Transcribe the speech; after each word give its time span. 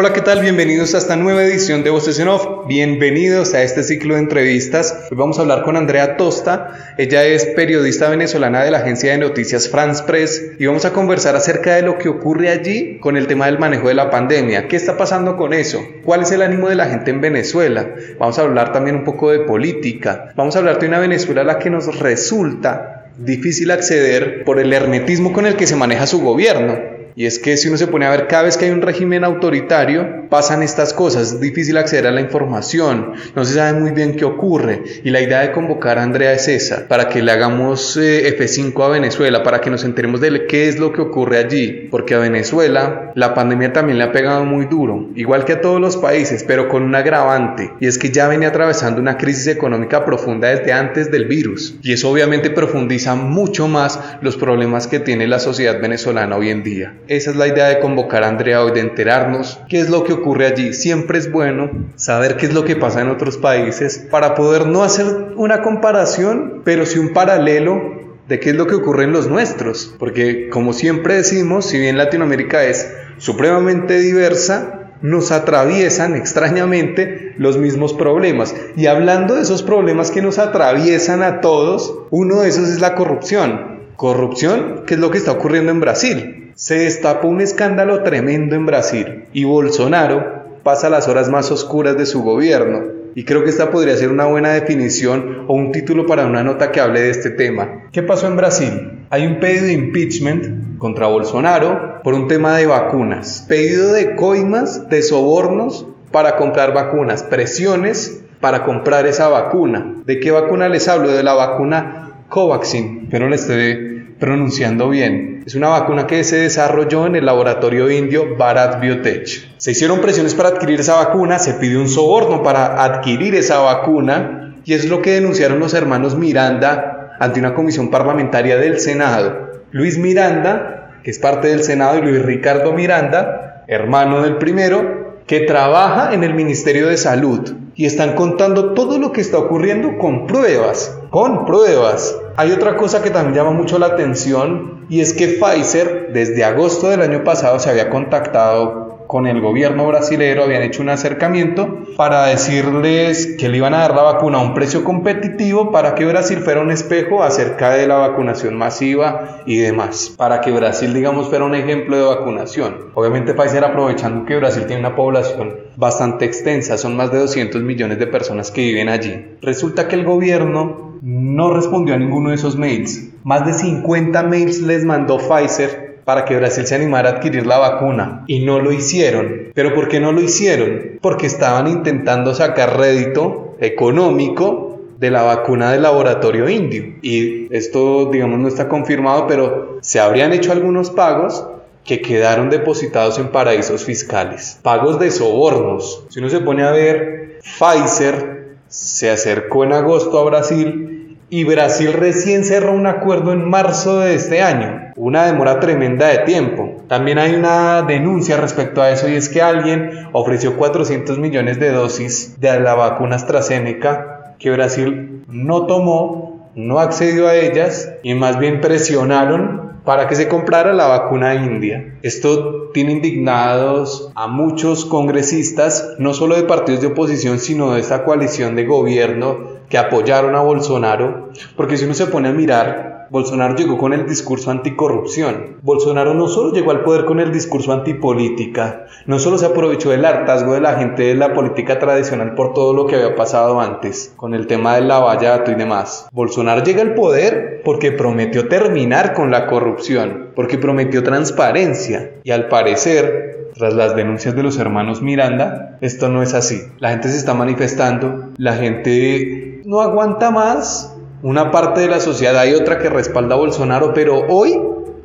Hola, 0.00 0.12
¿qué 0.12 0.20
tal? 0.20 0.42
Bienvenidos 0.42 0.94
a 0.94 0.98
esta 0.98 1.16
nueva 1.16 1.42
edición 1.42 1.82
de 1.82 1.90
Voces. 1.90 2.22
Bienvenidos 2.68 3.52
a 3.54 3.64
este 3.64 3.82
ciclo 3.82 4.14
de 4.14 4.20
entrevistas. 4.20 4.96
Hoy 5.10 5.16
vamos 5.16 5.38
a 5.38 5.42
hablar 5.42 5.64
con 5.64 5.76
Andrea 5.76 6.16
Tosta. 6.16 6.94
Ella 6.98 7.24
es 7.24 7.46
periodista 7.46 8.08
venezolana 8.08 8.62
de 8.62 8.70
la 8.70 8.78
agencia 8.78 9.10
de 9.10 9.18
noticias 9.18 9.68
France 9.68 10.04
Press 10.06 10.52
y 10.56 10.66
vamos 10.66 10.84
a 10.84 10.92
conversar 10.92 11.34
acerca 11.34 11.74
de 11.74 11.82
lo 11.82 11.98
que 11.98 12.08
ocurre 12.08 12.48
allí 12.50 13.00
con 13.00 13.16
el 13.16 13.26
tema 13.26 13.46
del 13.46 13.58
manejo 13.58 13.88
de 13.88 13.94
la 13.94 14.08
pandemia. 14.08 14.68
¿Qué 14.68 14.76
está 14.76 14.96
pasando 14.96 15.36
con 15.36 15.52
eso? 15.52 15.84
¿Cuál 16.04 16.22
es 16.22 16.30
el 16.30 16.42
ánimo 16.42 16.68
de 16.68 16.76
la 16.76 16.86
gente 16.86 17.10
en 17.10 17.20
Venezuela? 17.20 17.92
Vamos 18.20 18.38
a 18.38 18.42
hablar 18.42 18.70
también 18.70 18.94
un 18.94 19.04
poco 19.04 19.32
de 19.32 19.40
política. 19.40 20.32
Vamos 20.36 20.54
a 20.54 20.60
hablar 20.60 20.78
de 20.78 20.86
una 20.86 21.00
Venezuela 21.00 21.40
a 21.40 21.44
la 21.44 21.58
que 21.58 21.70
nos 21.70 21.98
resulta 21.98 23.10
difícil 23.18 23.72
acceder 23.72 24.44
por 24.44 24.60
el 24.60 24.72
hermetismo 24.72 25.32
con 25.32 25.44
el 25.44 25.56
que 25.56 25.66
se 25.66 25.74
maneja 25.74 26.06
su 26.06 26.20
gobierno. 26.20 26.97
Y 27.18 27.26
es 27.26 27.40
que 27.40 27.56
si 27.56 27.66
uno 27.66 27.76
se 27.76 27.88
pone 27.88 28.06
a 28.06 28.10
ver, 28.10 28.28
cada 28.28 28.44
vez 28.44 28.56
que 28.56 28.66
hay 28.66 28.70
un 28.70 28.80
régimen 28.80 29.24
autoritario, 29.24 30.28
pasan 30.30 30.62
estas 30.62 30.92
cosas, 30.92 31.32
es 31.32 31.40
difícil 31.40 31.76
acceder 31.76 32.06
a 32.06 32.12
la 32.12 32.20
información, 32.20 33.14
no 33.34 33.44
se 33.44 33.54
sabe 33.54 33.80
muy 33.80 33.90
bien 33.90 34.14
qué 34.14 34.24
ocurre. 34.24 34.84
Y 35.02 35.10
la 35.10 35.20
idea 35.20 35.40
de 35.40 35.50
convocar 35.50 35.98
a 35.98 36.04
Andrea 36.04 36.32
es 36.32 36.46
esa, 36.46 36.86
para 36.86 37.08
que 37.08 37.20
le 37.20 37.32
hagamos 37.32 37.96
eh, 37.96 38.38
F5 38.38 38.84
a 38.84 38.88
Venezuela, 38.90 39.42
para 39.42 39.60
que 39.60 39.68
nos 39.68 39.82
enteremos 39.82 40.20
de 40.20 40.46
qué 40.46 40.68
es 40.68 40.78
lo 40.78 40.92
que 40.92 41.00
ocurre 41.00 41.38
allí. 41.38 41.88
Porque 41.90 42.14
a 42.14 42.20
Venezuela 42.20 43.10
la 43.16 43.34
pandemia 43.34 43.72
también 43.72 43.98
le 43.98 44.04
ha 44.04 44.12
pegado 44.12 44.44
muy 44.44 44.66
duro, 44.66 45.08
igual 45.16 45.44
que 45.44 45.54
a 45.54 45.60
todos 45.60 45.80
los 45.80 45.96
países, 45.96 46.44
pero 46.44 46.68
con 46.68 46.84
un 46.84 46.94
agravante. 46.94 47.72
Y 47.80 47.88
es 47.88 47.98
que 47.98 48.12
ya 48.12 48.28
venía 48.28 48.50
atravesando 48.50 49.00
una 49.00 49.16
crisis 49.16 49.48
económica 49.48 50.04
profunda 50.04 50.50
desde 50.50 50.72
antes 50.72 51.10
del 51.10 51.24
virus. 51.24 51.80
Y 51.82 51.94
eso 51.94 52.12
obviamente 52.12 52.50
profundiza 52.50 53.16
mucho 53.16 53.66
más 53.66 53.98
los 54.22 54.36
problemas 54.36 54.86
que 54.86 55.00
tiene 55.00 55.26
la 55.26 55.40
sociedad 55.40 55.80
venezolana 55.80 56.36
hoy 56.36 56.50
en 56.50 56.62
día. 56.62 56.94
Esa 57.08 57.30
es 57.30 57.36
la 57.36 57.48
idea 57.48 57.68
de 57.68 57.80
convocar 57.80 58.22
a 58.22 58.28
Andrea 58.28 58.62
hoy, 58.62 58.72
de 58.72 58.80
enterarnos 58.80 59.58
qué 59.66 59.80
es 59.80 59.88
lo 59.88 60.04
que 60.04 60.12
ocurre 60.12 60.44
allí. 60.44 60.74
Siempre 60.74 61.16
es 61.16 61.32
bueno 61.32 61.70
saber 61.96 62.36
qué 62.36 62.44
es 62.44 62.52
lo 62.52 62.66
que 62.66 62.76
pasa 62.76 63.00
en 63.00 63.08
otros 63.08 63.38
países 63.38 64.06
para 64.10 64.34
poder 64.34 64.66
no 64.66 64.82
hacer 64.82 65.06
una 65.36 65.62
comparación, 65.62 66.60
pero 66.66 66.84
sí 66.84 66.98
un 66.98 67.14
paralelo 67.14 67.80
de 68.28 68.38
qué 68.38 68.50
es 68.50 68.56
lo 68.56 68.66
que 68.66 68.74
ocurre 68.74 69.04
en 69.04 69.12
los 69.12 69.26
nuestros. 69.26 69.94
Porque 69.98 70.50
como 70.50 70.74
siempre 70.74 71.14
decimos, 71.14 71.64
si 71.64 71.78
bien 71.78 71.96
Latinoamérica 71.96 72.64
es 72.64 72.92
supremamente 73.16 73.98
diversa, 74.00 74.90
nos 75.00 75.32
atraviesan 75.32 76.14
extrañamente 76.14 77.32
los 77.38 77.56
mismos 77.56 77.94
problemas. 77.94 78.54
Y 78.76 78.84
hablando 78.84 79.36
de 79.36 79.42
esos 79.42 79.62
problemas 79.62 80.10
que 80.10 80.20
nos 80.20 80.38
atraviesan 80.38 81.22
a 81.22 81.40
todos, 81.40 82.00
uno 82.10 82.42
de 82.42 82.50
esos 82.50 82.68
es 82.68 82.82
la 82.82 82.94
corrupción. 82.94 83.78
Corrupción, 83.96 84.82
que 84.86 84.92
es 84.92 85.00
lo 85.00 85.10
que 85.10 85.16
está 85.16 85.32
ocurriendo 85.32 85.72
en 85.72 85.80
Brasil 85.80 86.44
se 86.58 86.80
destapó 86.80 87.28
un 87.28 87.40
escándalo 87.40 88.02
tremendo 88.02 88.56
en 88.56 88.66
Brasil 88.66 89.26
y 89.32 89.44
Bolsonaro 89.44 90.58
pasa 90.64 90.90
las 90.90 91.06
horas 91.06 91.28
más 91.28 91.52
oscuras 91.52 91.96
de 91.96 92.04
su 92.04 92.24
gobierno. 92.24 92.82
Y 93.14 93.24
creo 93.24 93.44
que 93.44 93.50
esta 93.50 93.70
podría 93.70 93.96
ser 93.96 94.10
una 94.10 94.24
buena 94.24 94.50
definición 94.50 95.44
o 95.46 95.54
un 95.54 95.70
título 95.70 96.04
para 96.04 96.26
una 96.26 96.42
nota 96.42 96.72
que 96.72 96.80
hable 96.80 97.00
de 97.00 97.10
este 97.10 97.30
tema. 97.30 97.84
¿Qué 97.92 98.02
pasó 98.02 98.26
en 98.26 98.36
Brasil? 98.36 99.04
Hay 99.08 99.24
un 99.24 99.38
pedido 99.38 99.66
de 99.66 99.72
impeachment 99.72 100.78
contra 100.78 101.06
Bolsonaro 101.06 102.02
por 102.02 102.14
un 102.14 102.26
tema 102.26 102.56
de 102.56 102.66
vacunas. 102.66 103.46
Pedido 103.48 103.92
de 103.92 104.16
coimas, 104.16 104.88
de 104.88 105.02
sobornos 105.02 105.86
para 106.10 106.36
comprar 106.36 106.74
vacunas, 106.74 107.22
presiones 107.22 108.24
para 108.40 108.64
comprar 108.64 109.06
esa 109.06 109.28
vacuna. 109.28 109.94
¿De 110.06 110.18
qué 110.18 110.32
vacuna 110.32 110.68
les 110.68 110.88
hablo? 110.88 111.12
De 111.12 111.22
la 111.22 111.34
vacuna 111.34 112.24
Covaxin, 112.28 113.06
pero 113.12 113.28
le 113.28 113.36
estoy 113.36 113.97
pronunciando 114.18 114.88
bien 114.88 115.38
es 115.48 115.54
una 115.54 115.68
vacuna 115.68 116.06
que 116.06 116.24
se 116.24 116.36
desarrolló 116.36 117.06
en 117.06 117.16
el 117.16 117.24
laboratorio 117.24 117.90
indio 117.90 118.36
Bharat 118.36 118.80
Biotech. 118.80 119.48
Se 119.56 119.70
hicieron 119.70 120.02
presiones 120.02 120.34
para 120.34 120.50
adquirir 120.50 120.80
esa 120.80 120.96
vacuna, 120.96 121.38
se 121.38 121.54
pidió 121.54 121.80
un 121.80 121.88
soborno 121.88 122.42
para 122.42 122.84
adquirir 122.84 123.34
esa 123.34 123.60
vacuna 123.60 124.56
y 124.66 124.74
es 124.74 124.86
lo 124.90 125.00
que 125.00 125.12
denunciaron 125.12 125.58
los 125.58 125.72
hermanos 125.72 126.18
Miranda 126.18 127.16
ante 127.18 127.40
una 127.40 127.54
comisión 127.54 127.90
parlamentaria 127.90 128.58
del 128.58 128.78
Senado. 128.78 129.62
Luis 129.70 129.96
Miranda, 129.96 130.98
que 131.02 131.12
es 131.12 131.18
parte 131.18 131.48
del 131.48 131.62
Senado, 131.62 131.96
y 131.96 132.02
Luis 132.02 132.20
Ricardo 132.20 132.74
Miranda, 132.74 133.64
hermano 133.68 134.20
del 134.20 134.36
primero, 134.36 135.22
que 135.26 135.40
trabaja 135.40 136.12
en 136.12 136.24
el 136.24 136.34
Ministerio 136.34 136.88
de 136.88 136.98
Salud 136.98 137.54
y 137.74 137.86
están 137.86 138.16
contando 138.16 138.74
todo 138.74 138.98
lo 138.98 139.12
que 139.12 139.22
está 139.22 139.38
ocurriendo 139.38 139.96
con 139.96 140.26
pruebas, 140.26 140.98
con 141.08 141.46
pruebas. 141.46 142.14
Hay 142.38 142.52
otra 142.52 142.76
cosa 142.76 143.02
que 143.02 143.10
también 143.10 143.34
llama 143.34 143.50
mucho 143.50 143.80
la 143.80 143.86
atención 143.86 144.86
y 144.88 145.00
es 145.00 145.12
que 145.12 145.26
Pfizer 145.26 146.12
desde 146.12 146.44
agosto 146.44 146.88
del 146.88 147.02
año 147.02 147.24
pasado 147.24 147.58
se 147.58 147.68
había 147.68 147.90
contactado 147.90 149.06
con 149.08 149.26
el 149.26 149.40
gobierno 149.40 149.88
brasilero 149.88 150.44
habían 150.44 150.62
hecho 150.62 150.82
un 150.82 150.90
acercamiento 150.90 151.78
para 151.96 152.26
decirles 152.26 153.34
que 153.40 153.48
le 153.48 153.56
iban 153.56 153.74
a 153.74 153.78
dar 153.78 153.96
la 153.96 154.02
vacuna 154.02 154.38
a 154.38 154.42
un 154.42 154.54
precio 154.54 154.84
competitivo 154.84 155.72
para 155.72 155.96
que 155.96 156.04
Brasil 156.04 156.38
fuera 156.38 156.60
un 156.60 156.70
espejo 156.70 157.24
acerca 157.24 157.70
de 157.70 157.88
la 157.88 157.96
vacunación 157.96 158.54
masiva 158.56 159.40
y 159.44 159.56
demás. 159.56 160.14
Para 160.16 160.40
que 160.40 160.52
Brasil, 160.52 160.94
digamos, 160.94 161.28
fuera 161.28 161.44
un 161.44 161.56
ejemplo 161.56 161.96
de 161.96 162.04
vacunación. 162.04 162.90
Obviamente 162.94 163.34
Pfizer 163.34 163.64
aprovechando 163.64 164.26
que 164.26 164.36
Brasil 164.36 164.64
tiene 164.66 164.86
una 164.86 164.94
población 164.94 165.56
bastante 165.74 166.24
extensa, 166.24 166.78
son 166.78 166.96
más 166.96 167.10
de 167.10 167.18
200 167.18 167.62
millones 167.62 167.98
de 167.98 168.06
personas 168.06 168.52
que 168.52 168.60
viven 168.60 168.88
allí. 168.88 169.26
Resulta 169.42 169.88
que 169.88 169.96
el 169.96 170.04
gobierno 170.04 170.87
no 171.02 171.52
respondió 171.54 171.94
a 171.94 171.98
ninguno 171.98 172.30
de 172.30 172.36
esos 172.36 172.56
mails. 172.56 173.10
Más 173.24 173.44
de 173.46 173.52
50 173.52 174.22
mails 174.22 174.60
les 174.62 174.84
mandó 174.84 175.18
Pfizer 175.18 175.88
para 176.04 176.24
que 176.24 176.36
Brasil 176.36 176.66
se 176.66 176.74
animara 176.74 177.10
a 177.10 177.12
adquirir 177.14 177.46
la 177.46 177.58
vacuna 177.58 178.24
y 178.26 178.44
no 178.44 178.60
lo 178.60 178.72
hicieron. 178.72 179.48
¿Pero 179.52 179.74
por 179.74 179.88
qué 179.88 180.00
no 180.00 180.12
lo 180.12 180.22
hicieron? 180.22 180.98
Porque 181.02 181.26
estaban 181.26 181.68
intentando 181.68 182.34
sacar 182.34 182.78
rédito 182.78 183.56
económico 183.60 184.80
de 184.98 185.10
la 185.10 185.22
vacuna 185.22 185.70
del 185.70 185.82
laboratorio 185.82 186.48
indio. 186.48 186.94
Y 187.02 187.54
esto, 187.54 188.06
digamos, 188.06 188.38
no 188.38 188.48
está 188.48 188.68
confirmado, 188.68 189.26
pero 189.26 189.78
se 189.82 190.00
habrían 190.00 190.32
hecho 190.32 190.52
algunos 190.52 190.90
pagos 190.90 191.46
que 191.84 192.00
quedaron 192.00 192.50
depositados 192.50 193.18
en 193.18 193.28
paraísos 193.28 193.84
fiscales. 193.84 194.58
Pagos 194.62 194.98
de 194.98 195.10
sobornos. 195.10 196.04
Si 196.10 196.20
uno 196.20 196.28
se 196.28 196.40
pone 196.40 196.62
a 196.64 196.70
ver, 196.70 197.38
Pfizer 197.42 198.37
se 198.80 199.10
acercó 199.10 199.64
en 199.64 199.72
agosto 199.72 200.20
a 200.20 200.24
Brasil 200.24 201.18
y 201.30 201.42
Brasil 201.42 201.92
recién 201.92 202.44
cerró 202.44 202.72
un 202.72 202.86
acuerdo 202.86 203.32
en 203.32 203.48
marzo 203.48 203.98
de 203.98 204.14
este 204.14 204.40
año. 204.40 204.92
Una 204.96 205.26
demora 205.26 205.58
tremenda 205.58 206.06
de 206.06 206.18
tiempo. 206.18 206.76
También 206.86 207.18
hay 207.18 207.34
una 207.34 207.82
denuncia 207.82 208.36
respecto 208.36 208.80
a 208.80 208.90
eso 208.90 209.08
y 209.08 209.16
es 209.16 209.28
que 209.28 209.42
alguien 209.42 210.08
ofreció 210.12 210.56
400 210.56 211.18
millones 211.18 211.58
de 211.58 211.72
dosis 211.72 212.40
de 212.40 212.60
la 212.60 212.74
vacuna 212.74 213.16
AstraZeneca 213.16 214.36
que 214.38 214.52
Brasil 214.52 215.24
no 215.28 215.66
tomó, 215.66 216.48
no 216.54 216.78
accedió 216.78 217.26
a 217.26 217.34
ellas 217.34 217.92
y 218.04 218.14
más 218.14 218.38
bien 218.38 218.60
presionaron 218.60 219.77
para 219.88 220.06
que 220.06 220.16
se 220.16 220.28
comprara 220.28 220.74
la 220.74 220.86
vacuna 220.86 221.34
india. 221.34 221.94
Esto 222.02 222.68
tiene 222.74 222.92
indignados 222.92 224.12
a 224.14 224.26
muchos 224.26 224.84
congresistas, 224.84 225.94
no 225.96 226.12
solo 226.12 226.36
de 226.36 226.42
partidos 226.42 226.82
de 226.82 226.88
oposición, 226.88 227.38
sino 227.38 227.72
de 227.72 227.80
esta 227.80 228.04
coalición 228.04 228.54
de 228.54 228.66
gobierno 228.66 229.38
que 229.70 229.78
apoyaron 229.78 230.34
a 230.34 230.42
Bolsonaro, 230.42 231.30
porque 231.56 231.78
si 231.78 231.86
uno 231.86 231.94
se 231.94 232.06
pone 232.06 232.28
a 232.28 232.32
mirar, 232.32 232.87
Bolsonaro 233.10 233.56
llegó 233.56 233.78
con 233.78 233.92
el 233.92 234.06
discurso 234.06 234.50
anticorrupción. 234.50 235.56
Bolsonaro 235.62 236.14
no 236.14 236.28
solo 236.28 236.52
llegó 236.52 236.70
al 236.70 236.82
poder 236.82 237.04
con 237.04 237.20
el 237.20 237.32
discurso 237.32 237.72
antipolítica, 237.72 238.86
no 239.06 239.18
solo 239.18 239.38
se 239.38 239.46
aprovechó 239.46 239.90
del 239.90 240.04
hartazgo 240.04 240.54
de 240.54 240.60
la 240.60 240.74
gente 240.74 241.04
de 241.04 241.14
la 241.14 241.32
política 241.34 241.78
tradicional 241.78 242.34
por 242.34 242.52
todo 242.52 242.74
lo 242.74 242.86
que 242.86 242.96
había 242.96 243.16
pasado 243.16 243.60
antes, 243.60 244.12
con 244.16 244.34
el 244.34 244.46
tema 244.46 244.74
del 244.74 244.88
lavallato 244.88 245.50
y 245.50 245.54
demás. 245.54 246.08
Bolsonaro 246.12 246.62
llega 246.62 246.82
al 246.82 246.94
poder 246.94 247.62
porque 247.64 247.92
prometió 247.92 248.48
terminar 248.48 249.14
con 249.14 249.30
la 249.30 249.46
corrupción, 249.46 250.28
porque 250.34 250.58
prometió 250.58 251.02
transparencia 251.02 252.12
y 252.24 252.30
al 252.30 252.48
parecer 252.48 253.50
tras 253.54 253.74
las 253.74 253.96
denuncias 253.96 254.36
de 254.36 254.42
los 254.42 254.58
hermanos 254.58 255.02
Miranda, 255.02 255.78
esto 255.80 256.08
no 256.08 256.22
es 256.22 256.34
así. 256.34 256.62
La 256.78 256.90
gente 256.90 257.08
se 257.08 257.16
está 257.16 257.34
manifestando, 257.34 258.28
la 258.36 258.54
gente 258.54 259.62
no 259.64 259.80
aguanta 259.80 260.30
más. 260.30 260.94
Una 261.22 261.50
parte 261.50 261.80
de 261.80 261.88
la 261.88 261.98
sociedad 261.98 262.38
hay 262.38 262.54
otra 262.54 262.78
que 262.78 262.88
respalda 262.88 263.34
a 263.34 263.38
Bolsonaro, 263.38 263.92
pero 263.92 264.26
hoy, 264.28 264.56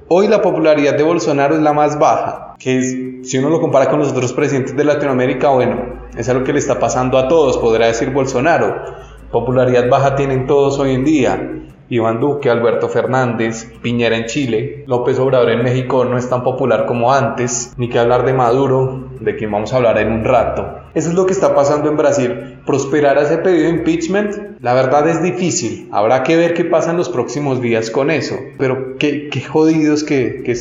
hoy 0.10 0.28
la 0.28 0.44
popularidad 0.44 0.96
de 0.96 1.02
Bolsonaro 1.02 1.56
es 1.56 1.62
la 1.62 1.74
más 1.74 1.98
baja, 1.98 2.56
que 2.60 3.22
si 3.24 3.38
uno 3.40 3.50
lo 3.50 3.60
compara 3.60 3.90
con 3.90 3.98
los 3.98 4.12
otros 4.12 4.32
presidentes 4.32 4.78
de 4.78 4.84
Latinoamérica, 4.84 5.50
bueno, 5.50 6.04
es 6.16 6.30
algo 6.30 6.44
que 6.44 6.54
le 6.54 6.60
está 6.60 6.80
pasando 6.80 7.18
a 7.18 7.28
todos, 7.28 7.58
podrá 7.58 7.88
decir 7.88 8.12
Bolsonaro. 8.12 8.76
Popularidad 9.32 9.90
baja 9.90 10.14
tienen 10.14 10.46
todos 10.46 10.78
hoy 10.78 10.94
en 10.94 11.04
día. 11.04 11.52
Iván 11.90 12.20
Duque, 12.20 12.50
Alberto 12.50 12.90
Fernández, 12.90 13.72
Piñera 13.82 14.18
en 14.18 14.26
Chile, 14.26 14.84
López 14.88 15.20
Obrador 15.20 15.52
en 15.52 15.64
México 15.64 16.06
no 16.06 16.18
es 16.18 16.30
tan 16.30 16.44
popular 16.44 16.86
como 16.86 17.14
antes, 17.14 17.74
ni 17.78 17.90
que 17.90 18.00
hablar 18.00 18.26
de 18.26 18.34
Maduro, 18.34 19.10
de 19.20 19.36
quien 19.36 19.52
vamos 19.52 19.74
a 19.74 19.78
hablar 19.78 19.98
en 19.98 20.12
un 20.12 20.24
rato. 20.24 20.84
Eso 20.94 21.10
es 21.10 21.16
lo 21.16 21.26
que 21.26 21.34
está 21.34 21.56
pasando 21.56 21.90
en 21.90 21.98
Brasil. 21.98 22.60
Prosperar 22.66 23.18
a 23.18 23.24
ese 23.24 23.38
pedido 23.38 23.64
de 23.64 23.70
impeachment, 23.70 24.36
la 24.62 24.74
verdad 24.74 25.08
es 25.08 25.24
difícil. 25.24 25.90
Habrá 25.92 26.24
que 26.24 26.36
ver 26.36 26.54
qué 26.54 26.66
pasa 26.66 26.92
en 26.92 26.98
los 26.98 27.10
próximos 27.10 27.62
días 27.62 27.90
con 27.90 28.12
eso. 28.12 28.36
Pero 28.58 28.98
qué, 28.98 29.30
qué 29.30 29.42
jodidos 29.42 30.04
que, 30.04 30.44
que, 30.44 30.56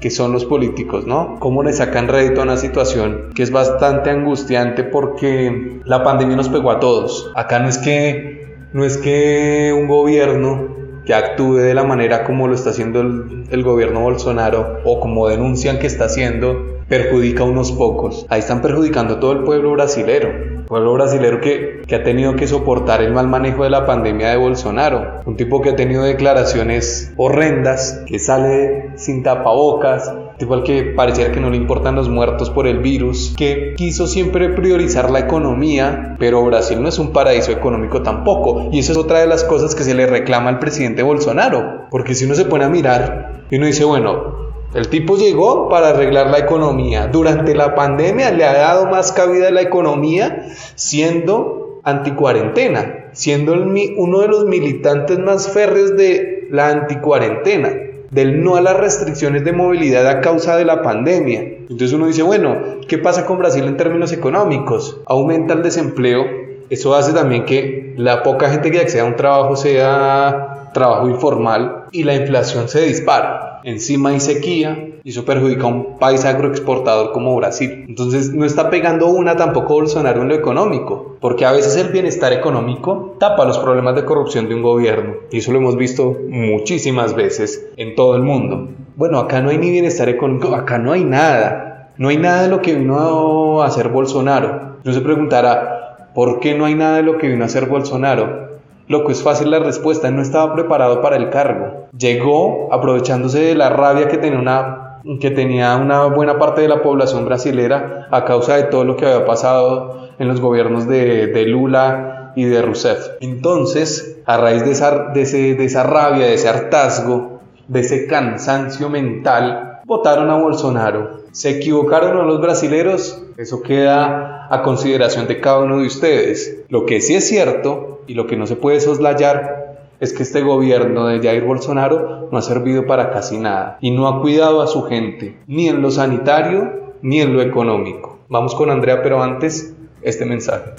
que 0.00 0.10
son 0.10 0.32
los 0.32 0.44
políticos, 0.44 1.06
¿no? 1.06 1.36
Cómo 1.38 1.62
le 1.62 1.72
sacan 1.72 2.08
rédito 2.08 2.40
a 2.40 2.44
una 2.44 2.56
situación 2.56 3.30
que 3.34 3.42
es 3.42 3.50
bastante 3.50 4.10
angustiante 4.10 4.82
porque 4.82 5.80
la 5.84 6.02
pandemia 6.02 6.36
nos 6.36 6.48
pegó 6.48 6.70
a 6.70 6.80
todos. 6.80 7.30
Acá 7.34 7.60
no 7.60 7.68
es 7.68 7.78
que 7.78 8.35
no 8.76 8.84
es 8.84 8.98
que 8.98 9.72
un 9.74 9.88
gobierno 9.88 10.68
que 11.06 11.14
actúe 11.14 11.54
de 11.54 11.72
la 11.72 11.84
manera 11.84 12.24
como 12.24 12.46
lo 12.46 12.54
está 12.54 12.70
haciendo 12.70 13.00
el, 13.00 13.62
gobierno 13.62 14.02
Bolsonaro 14.02 14.80
o 14.84 15.00
como 15.00 15.28
denuncian 15.28 15.78
que 15.78 15.86
está 15.86 16.04
haciendo, 16.04 16.82
perjudica 16.86 17.42
a 17.42 17.46
unos 17.46 17.72
pocos. 17.72 18.26
Ahí 18.28 18.40
están 18.40 18.60
perjudicando 18.60 19.14
a 19.14 19.20
todo 19.20 19.32
el 19.32 19.44
pueblo 19.44 19.72
brasilero. 19.72 20.55
Pueblo 20.66 20.94
brasilero 20.94 21.40
que, 21.40 21.82
que 21.86 21.94
ha 21.94 22.02
tenido 22.02 22.34
que 22.36 22.46
soportar 22.46 23.02
el 23.02 23.12
mal 23.12 23.28
manejo 23.28 23.64
de 23.64 23.70
la 23.70 23.86
pandemia 23.86 24.30
de 24.30 24.36
Bolsonaro. 24.36 25.22
Un 25.24 25.36
tipo 25.36 25.62
que 25.62 25.70
ha 25.70 25.76
tenido 25.76 26.02
declaraciones 26.02 27.12
horrendas, 27.16 28.02
que 28.06 28.18
sale 28.18 28.90
sin 28.96 29.22
tapabocas, 29.22 30.12
igual 30.38 30.62
que 30.62 30.82
pareciera 30.82 31.32
que 31.32 31.40
no 31.40 31.50
le 31.50 31.56
importan 31.56 31.94
los 31.94 32.08
muertos 32.08 32.50
por 32.50 32.66
el 32.66 32.78
virus, 32.78 33.34
que 33.36 33.74
quiso 33.76 34.06
siempre 34.06 34.50
priorizar 34.50 35.10
la 35.10 35.20
economía, 35.20 36.16
pero 36.18 36.44
Brasil 36.44 36.82
no 36.82 36.88
es 36.88 36.98
un 36.98 37.12
paraíso 37.12 37.52
económico 37.52 38.02
tampoco, 38.02 38.68
y 38.72 38.80
eso 38.80 38.92
es 38.92 38.98
otra 38.98 39.20
de 39.20 39.26
las 39.26 39.44
cosas 39.44 39.74
que 39.74 39.84
se 39.84 39.94
le 39.94 40.06
reclama 40.06 40.50
al 40.50 40.58
presidente 40.58 41.02
Bolsonaro, 41.02 41.86
porque 41.90 42.14
si 42.14 42.24
uno 42.24 42.34
se 42.34 42.44
pone 42.44 42.64
a 42.64 42.68
mirar 42.68 43.44
y 43.50 43.56
uno 43.56 43.66
dice, 43.66 43.84
bueno, 43.84 44.45
el 44.76 44.88
tipo 44.88 45.16
llegó 45.16 45.68
para 45.68 45.88
arreglar 45.88 46.28
la 46.28 46.38
economía, 46.38 47.06
durante 47.06 47.54
la 47.54 47.74
pandemia 47.74 48.30
le 48.30 48.44
ha 48.44 48.52
dado 48.52 48.86
más 48.86 49.10
cabida 49.12 49.48
a 49.48 49.50
la 49.50 49.62
economía 49.62 50.48
siendo 50.74 51.80
anticuarentena, 51.82 53.06
siendo 53.12 53.54
uno 53.54 54.20
de 54.20 54.28
los 54.28 54.44
militantes 54.44 55.18
más 55.18 55.48
férreos 55.48 55.96
de 55.96 56.48
la 56.50 56.68
anticuarentena 56.68 57.70
del 58.10 58.42
no 58.42 58.56
a 58.56 58.60
las 58.60 58.76
restricciones 58.76 59.44
de 59.44 59.52
movilidad 59.52 60.06
a 60.06 60.20
causa 60.20 60.56
de 60.56 60.64
la 60.64 60.82
pandemia. 60.82 61.40
Entonces 61.40 61.92
uno 61.92 62.06
dice, 62.06 62.22
bueno, 62.22 62.56
¿qué 62.86 62.98
pasa 62.98 63.26
con 63.26 63.38
Brasil 63.38 63.64
en 63.64 63.76
términos 63.76 64.12
económicos? 64.12 65.00
Aumenta 65.06 65.54
el 65.54 65.62
desempleo, 65.62 66.24
eso 66.70 66.94
hace 66.94 67.12
también 67.12 67.44
que 67.44 67.94
la 67.96 68.22
poca 68.22 68.50
gente 68.50 68.70
que 68.70 68.80
acceda 68.80 69.02
a 69.02 69.06
un 69.06 69.16
trabajo 69.16 69.56
sea 69.56 70.70
trabajo 70.72 71.08
informal 71.08 71.86
y 71.92 72.04
la 72.04 72.14
inflación 72.14 72.68
se 72.68 72.82
dispara. 72.82 73.45
Encima 73.66 74.10
hay 74.10 74.20
sequía 74.20 74.90
y 75.02 75.10
eso 75.10 75.24
perjudica 75.24 75.64
a 75.64 75.66
un 75.66 75.98
país 75.98 76.24
agroexportador 76.24 77.10
como 77.10 77.34
Brasil. 77.34 77.84
Entonces 77.88 78.32
no 78.32 78.44
está 78.44 78.70
pegando 78.70 79.08
una 79.08 79.34
tampoco 79.34 79.74
Bolsonaro 79.74 80.22
en 80.22 80.28
lo 80.28 80.36
económico, 80.36 81.16
porque 81.20 81.44
a 81.44 81.50
veces 81.50 81.74
el 81.76 81.88
bienestar 81.88 82.32
económico 82.32 83.16
tapa 83.18 83.44
los 83.44 83.58
problemas 83.58 83.96
de 83.96 84.04
corrupción 84.04 84.48
de 84.48 84.54
un 84.54 84.62
gobierno. 84.62 85.14
Y 85.32 85.38
eso 85.38 85.50
lo 85.50 85.58
hemos 85.58 85.76
visto 85.76 86.16
muchísimas 86.28 87.16
veces 87.16 87.66
en 87.76 87.96
todo 87.96 88.14
el 88.14 88.22
mundo. 88.22 88.68
Bueno, 88.94 89.18
acá 89.18 89.40
no 89.40 89.50
hay 89.50 89.58
ni 89.58 89.72
bienestar 89.72 90.08
económico, 90.08 90.54
acá 90.54 90.78
no 90.78 90.92
hay 90.92 91.02
nada. 91.02 91.90
No 91.98 92.08
hay 92.08 92.18
nada 92.18 92.42
de 92.42 92.48
lo 92.48 92.62
que 92.62 92.76
vino 92.76 93.62
a 93.62 93.66
hacer 93.66 93.88
Bolsonaro. 93.88 94.76
Uno 94.84 94.94
se 94.94 95.00
preguntará, 95.00 96.12
¿por 96.14 96.38
qué 96.38 96.56
no 96.56 96.66
hay 96.66 96.76
nada 96.76 96.98
de 96.98 97.02
lo 97.02 97.18
que 97.18 97.26
vino 97.26 97.42
a 97.42 97.46
hacer 97.46 97.66
Bolsonaro? 97.66 98.45
Lo 98.88 99.04
que 99.04 99.12
es 99.12 99.22
fácil 99.22 99.50
la 99.50 99.58
respuesta, 99.58 100.10
no 100.10 100.22
estaba 100.22 100.54
preparado 100.54 101.00
para 101.00 101.16
el 101.16 101.30
cargo. 101.30 101.88
Llegó 101.96 102.72
aprovechándose 102.72 103.40
de 103.40 103.54
la 103.54 103.68
rabia 103.68 104.08
que 104.08 104.18
tenía 104.18 104.38
una 104.38 104.82
que 105.20 105.30
tenía 105.30 105.76
una 105.76 106.06
buena 106.06 106.36
parte 106.36 106.62
de 106.62 106.68
la 106.68 106.82
población 106.82 107.24
brasilera 107.26 108.08
a 108.10 108.24
causa 108.24 108.56
de 108.56 108.64
todo 108.64 108.84
lo 108.84 108.96
que 108.96 109.06
había 109.06 109.24
pasado 109.24 110.08
en 110.18 110.26
los 110.26 110.40
gobiernos 110.40 110.88
de, 110.88 111.44
Lula 111.46 112.32
y 112.34 112.44
de 112.44 112.60
Rousseff. 112.60 113.10
Entonces, 113.20 114.18
a 114.26 114.36
raíz 114.36 114.64
de 114.64 114.72
esa, 114.72 115.12
de, 115.12 115.24
de 115.54 115.64
esa 115.64 115.84
rabia, 115.84 116.26
de 116.26 116.34
ese 116.34 116.48
hartazgo, 116.48 117.40
de 117.68 117.80
ese 117.80 118.06
cansancio 118.06 118.88
mental, 118.88 119.80
votaron 119.84 120.28
a 120.30 120.38
Bolsonaro. 120.38 121.20
¿Se 121.30 121.50
equivocaron 121.50 122.26
los 122.26 122.40
brasileros? 122.40 123.22
Eso 123.36 123.62
queda 123.62 124.35
a 124.50 124.62
consideración 124.62 125.26
de 125.26 125.40
cada 125.40 125.60
uno 125.60 125.78
de 125.78 125.86
ustedes. 125.86 126.64
Lo 126.68 126.86
que 126.86 127.00
sí 127.00 127.14
es 127.14 127.28
cierto 127.28 128.02
y 128.06 128.14
lo 128.14 128.26
que 128.26 128.36
no 128.36 128.46
se 128.46 128.56
puede 128.56 128.80
soslayar 128.80 129.66
es 130.00 130.12
que 130.12 130.22
este 130.22 130.42
gobierno 130.42 131.06
de 131.06 131.20
Jair 131.20 131.44
Bolsonaro 131.44 132.28
no 132.30 132.38
ha 132.38 132.42
servido 132.42 132.86
para 132.86 133.10
casi 133.10 133.38
nada 133.38 133.78
y 133.80 133.90
no 133.90 134.08
ha 134.08 134.20
cuidado 134.20 134.60
a 134.60 134.66
su 134.66 134.82
gente, 134.82 135.38
ni 135.46 135.68
en 135.68 135.82
lo 135.82 135.90
sanitario 135.90 136.94
ni 137.02 137.20
en 137.20 137.32
lo 137.32 137.42
económico. 137.42 138.18
Vamos 138.28 138.54
con 138.54 138.70
Andrea, 138.70 139.02
pero 139.02 139.22
antes, 139.22 139.74
este 140.02 140.24
mensaje. 140.24 140.72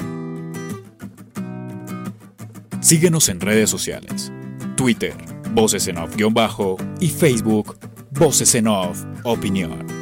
Síguenos 2.79 3.29
en 3.29 3.41
redes 3.41 3.69
sociales, 3.69 4.31
Twitter, 4.75 5.13
Voces 5.51 5.87
en 5.87 5.97
Off-Bajo 5.97 6.77
y 6.99 7.09
Facebook, 7.09 7.77
Voces 8.11 8.53
en 8.55 8.67
Off 8.67 9.03
Opinión. 9.23 9.96